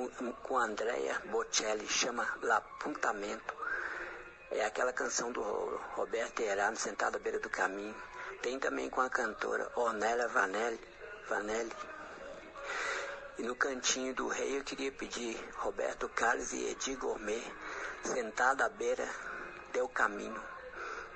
[0.47, 3.55] com a Andrea Bocelli, chama L'Apuntamento.
[4.53, 5.43] É aquela canção do
[5.97, 7.95] Roberto Erano, sentado à beira do caminho.
[8.41, 10.79] Tem também com a cantora Ornella Vanelli,
[11.29, 11.73] Vanelli.
[13.39, 17.43] E no cantinho do rei eu queria pedir Roberto Carlos e Edi Gourmet,
[18.03, 19.09] sentado à beira
[19.73, 20.43] do caminho.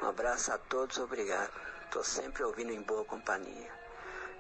[0.03, 1.51] Um abraço a todos, obrigado.
[1.85, 3.73] Estou sempre ouvindo em boa companhia.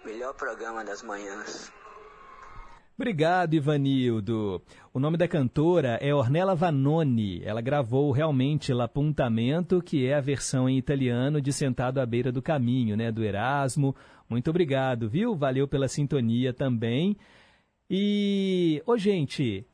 [0.05, 1.73] Melhor programa das manhãs.
[2.95, 4.63] Obrigado, Ivanildo.
[4.93, 7.43] O nome da cantora é Ornella Vanoni.
[7.43, 12.43] Ela gravou realmente L'Apuntamento, que é a versão em italiano de Sentado à Beira do
[12.43, 13.97] Caminho, né, do Erasmo.
[14.29, 15.35] Muito obrigado, viu?
[15.35, 17.17] Valeu pela sintonia também.
[17.89, 19.67] E, ô gente,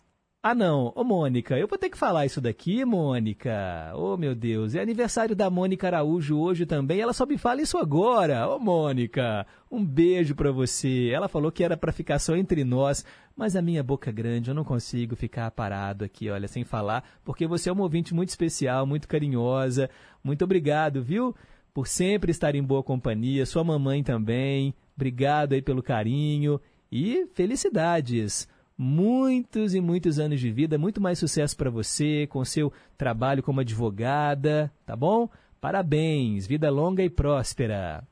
[0.43, 3.93] ah não, ô Mônica, eu vou ter que falar isso daqui, Mônica.
[3.95, 7.01] Ô meu Deus, é aniversário da Mônica Araújo hoje também.
[7.01, 8.49] Ela só me fala isso agora.
[8.49, 11.11] Ô Mônica, um beijo pra você.
[11.13, 13.05] Ela falou que era pra ficar só entre nós,
[13.37, 17.47] mas a minha boca grande, eu não consigo ficar parado aqui, olha, sem falar, porque
[17.47, 19.91] você é uma ouvinte muito especial, muito carinhosa.
[20.23, 21.35] Muito obrigado, viu?
[21.79, 24.75] por sempre estar em boa companhia, sua mamãe também.
[24.97, 26.61] Obrigado aí pelo carinho
[26.91, 28.49] e felicidades.
[28.81, 33.59] Muitos e muitos anos de vida, muito mais sucesso para você com seu trabalho como
[33.59, 35.29] advogada, tá bom?
[35.61, 38.05] Parabéns, vida longa e próspera.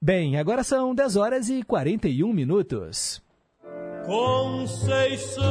[0.00, 3.20] Bem, agora são 10 horas e 41 minutos.
[4.06, 5.42] Conceição,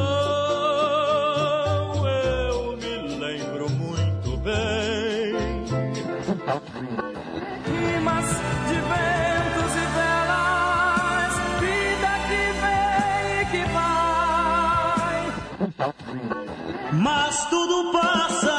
[17.40, 18.58] Mas tudo passa,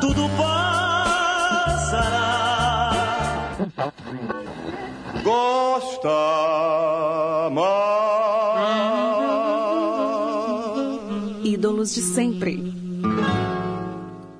[0.00, 1.90] tudo passará.
[5.22, 6.08] Gosta
[7.52, 7.76] mais.
[11.44, 12.58] Ídolos de sempre.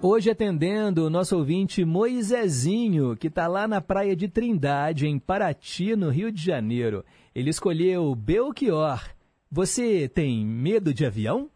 [0.00, 5.94] Hoje atendendo o nosso ouvinte Moisésinho, que está lá na praia de Trindade, em Paraty,
[5.94, 7.04] no Rio de Janeiro.
[7.34, 9.02] Ele escolheu Belchior.
[9.50, 11.36] Você tem medo de avião?
[11.36, 11.55] avião.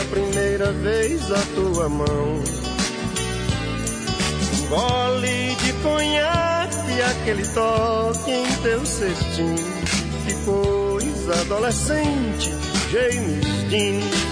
[0.00, 2.42] Pela primeira vez a tua mão.
[4.52, 9.56] Um gole de conhaque, aquele toque em teu cestinho.
[10.26, 12.50] Que coisa adolescente,
[12.90, 14.29] James Dean.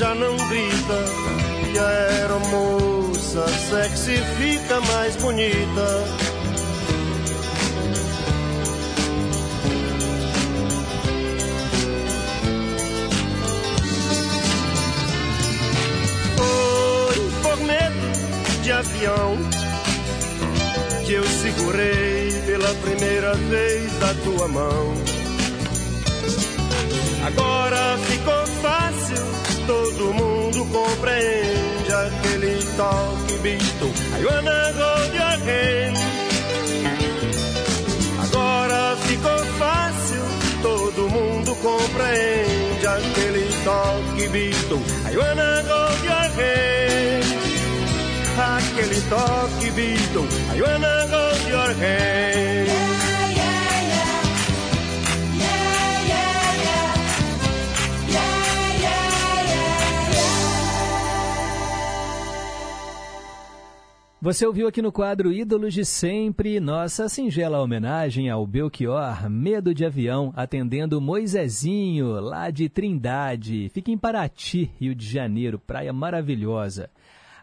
[0.00, 1.04] Já não grita.
[1.74, 6.30] E a aeromoça sexy fica mais bonita.
[18.70, 19.36] avião
[21.04, 25.09] que eu segurei pela primeira vez a tua mão.
[30.70, 33.86] Compreende aquele toque bicho.
[34.18, 35.96] I wanna hold your hand.
[38.22, 40.22] Agora ficou fácil,
[40.62, 44.80] todo mundo compreende aquele toque bicho.
[45.10, 46.90] I wanna hold your hand
[48.40, 50.26] aquele toque Beatle.
[50.52, 52.99] I wanna hold your hand.
[64.22, 69.82] Você ouviu aqui no quadro Ídolos de Sempre nossa singela homenagem ao Belchior, Medo de
[69.82, 73.70] Avião, atendendo Moisezinho, lá de Trindade.
[73.70, 76.90] Fica em Paraty, Rio de Janeiro, praia maravilhosa.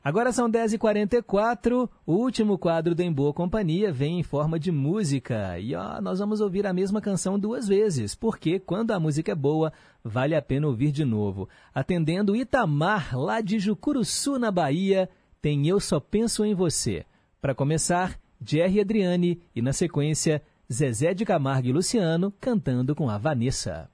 [0.03, 5.59] Agora são 10h44, o último quadro do Em Boa Companhia vem em forma de música.
[5.59, 9.35] E ó, nós vamos ouvir a mesma canção duas vezes, porque quando a música é
[9.35, 9.73] boa,
[10.03, 11.49] vale a pena ouvir de novo.
[11.73, 15.09] Atendendo Itamar, lá de Jucuruçu, na Bahia,
[15.41, 17.05] tem Eu Só Penso em Você.
[17.41, 20.41] Para começar, Jerry Adriane e, na sequência,
[20.71, 23.89] Zezé de Camargo e Luciano cantando com a Vanessa.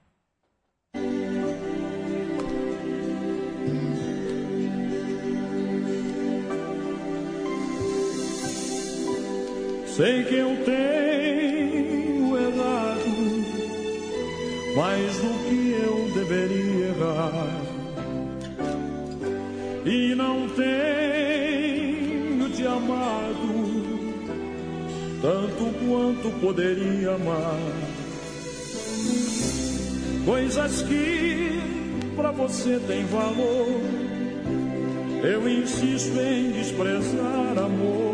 [9.86, 13.04] Sei que eu tenho errado
[14.74, 15.63] mais do que
[25.24, 27.58] tanto quanto poderia amar.
[30.26, 31.60] Coisas que
[32.14, 33.80] para você tem valor,
[35.22, 38.13] eu insisto em desprezar amor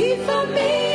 [0.00, 0.87] If I.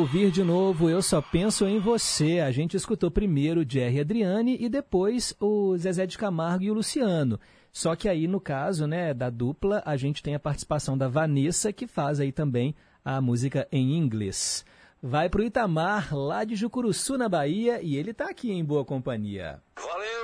[0.00, 2.40] ouvir de novo Eu Só Penso em Você.
[2.40, 7.38] A gente escutou primeiro Jerry Adriane e depois o Zezé de Camargo e o Luciano.
[7.70, 11.70] Só que aí, no caso né, da dupla, a gente tem a participação da Vanessa,
[11.70, 12.74] que faz aí também
[13.04, 14.64] a música em inglês.
[15.02, 18.86] Vai para o Itamar, lá de Jucuruçu, na Bahia, e ele está aqui em boa
[18.86, 19.60] companhia.
[19.76, 20.19] Valeu,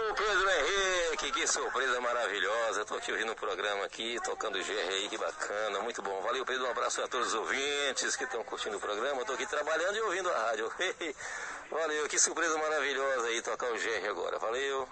[1.46, 2.82] que surpresa maravilhosa.
[2.82, 6.20] Estou aqui ouvindo o programa aqui, tocando GRI, que bacana, muito bom.
[6.22, 9.20] Valeu, Pedro, um abraço a todos os ouvintes que estão curtindo o programa.
[9.20, 10.68] Estou aqui trabalhando e ouvindo a rádio.
[11.70, 14.40] Valeu, que surpresa maravilhosa aí tocar o GR agora.
[14.40, 14.88] Valeu.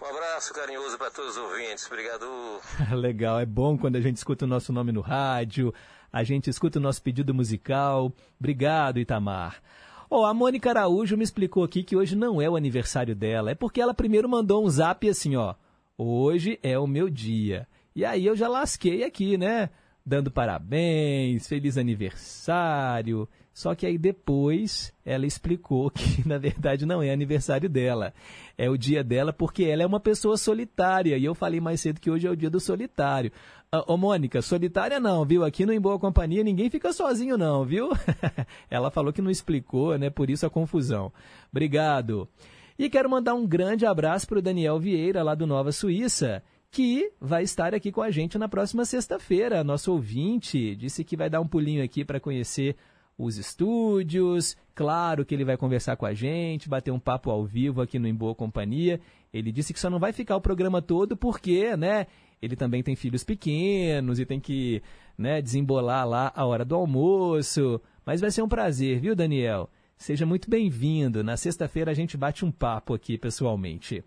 [0.00, 1.84] Um abraço carinhoso para todos os ouvintes.
[1.88, 2.26] Obrigado.
[2.94, 5.74] Legal, é bom quando a gente escuta o nosso nome no rádio,
[6.12, 8.12] a gente escuta o nosso pedido musical.
[8.38, 9.60] Obrigado, Itamar.
[10.08, 13.50] Oh, a Mônica Araújo me explicou aqui que hoje não é o aniversário dela.
[13.50, 15.56] É porque ela primeiro mandou um zap assim, ó.
[16.00, 17.66] Hoje é o meu dia.
[17.92, 19.68] E aí eu já lasquei aqui, né?
[20.06, 23.28] Dando parabéns, feliz aniversário.
[23.52, 28.14] Só que aí depois ela explicou que na verdade não é aniversário dela.
[28.56, 31.18] É o dia dela porque ela é uma pessoa solitária.
[31.18, 33.32] E eu falei mais cedo que hoje é o dia do solitário.
[33.72, 35.42] Ah, ô Mônica, solitária não, viu?
[35.42, 37.90] Aqui no Em Boa Companhia ninguém fica sozinho não, viu?
[38.70, 40.10] ela falou que não explicou, né?
[40.10, 41.12] Por isso a confusão.
[41.50, 42.28] Obrigado.
[42.78, 47.10] E quero mandar um grande abraço para o Daniel Vieira, lá do Nova Suíça, que
[47.20, 49.64] vai estar aqui com a gente na próxima sexta-feira.
[49.64, 52.76] Nosso ouvinte disse que vai dar um pulinho aqui para conhecer
[53.18, 54.56] os estúdios.
[54.76, 58.06] Claro que ele vai conversar com a gente, bater um papo ao vivo aqui no
[58.06, 59.00] Em Boa Companhia.
[59.34, 62.06] Ele disse que só não vai ficar o programa todo porque, né,
[62.40, 64.80] ele também tem filhos pequenos e tem que,
[65.18, 67.80] né, desembolar lá a hora do almoço.
[68.06, 69.68] Mas vai ser um prazer, viu, Daniel?
[69.98, 71.24] Seja muito bem-vindo.
[71.24, 74.04] Na sexta-feira a gente bate um papo aqui pessoalmente.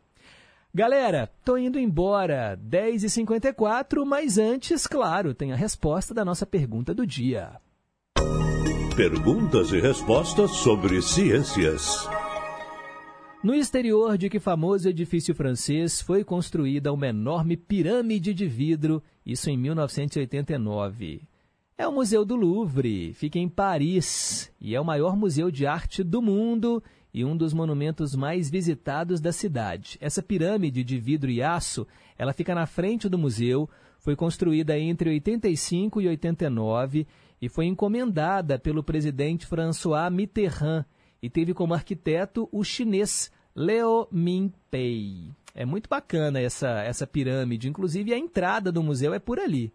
[0.74, 7.06] Galera, tô indo embora, 10h54, mas antes, claro, tem a resposta da nossa pergunta do
[7.06, 7.60] dia.
[8.96, 12.08] Perguntas e respostas sobre ciências.
[13.44, 19.50] No exterior de que famoso edifício francês foi construída uma enorme pirâmide de vidro, isso
[19.50, 21.31] em 1989.
[21.82, 26.03] É o Museu do Louvre, fica em Paris e é o maior museu de arte
[26.03, 29.98] do mundo e um dos monumentos mais visitados da cidade.
[29.99, 31.88] Essa pirâmide de vidro e aço,
[32.20, 33.68] ela fica na frente do museu,
[33.98, 37.08] foi construída entre 85 e 89
[37.41, 40.86] e foi encomendada pelo presidente François Mitterrand
[41.20, 45.32] e teve como arquiteto o chinês Leo Min-pei.
[45.56, 49.74] É muito bacana essa, essa pirâmide, inclusive a entrada do museu é por ali.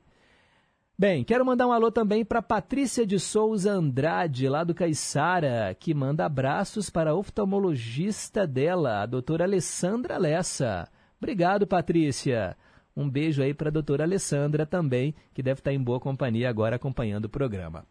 [0.98, 5.92] Bem, quero mandar um alô também para Patrícia de Souza Andrade, lá do Caiçara, que
[5.92, 10.88] manda abraços para a oftalmologista dela, a doutora Alessandra Lessa.
[11.18, 12.56] Obrigado, Patrícia.
[12.96, 16.76] Um beijo aí para a doutora Alessandra também, que deve estar em boa companhia agora
[16.76, 17.84] acompanhando o programa.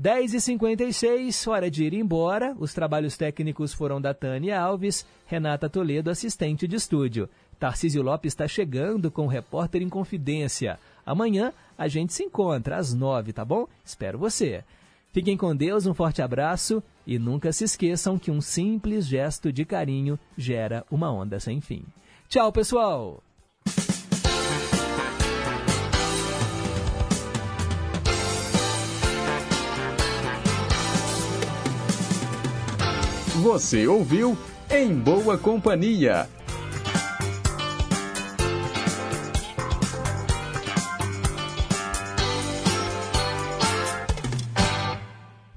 [0.00, 2.54] 10h56, hora de ir embora.
[2.58, 7.28] Os trabalhos técnicos foram da Tânia Alves, Renata Toledo, assistente de estúdio.
[7.58, 10.78] Tarcísio Lopes está chegando com o Repórter em Confidência.
[11.06, 13.68] Amanhã a gente se encontra às nove, tá bom?
[13.84, 14.64] Espero você.
[15.12, 19.64] Fiquem com Deus, um forte abraço e nunca se esqueçam que um simples gesto de
[19.64, 21.84] carinho gera uma onda sem fim.
[22.28, 23.22] Tchau, pessoal!
[33.42, 34.36] Você ouviu
[34.68, 36.28] Em Boa Companhia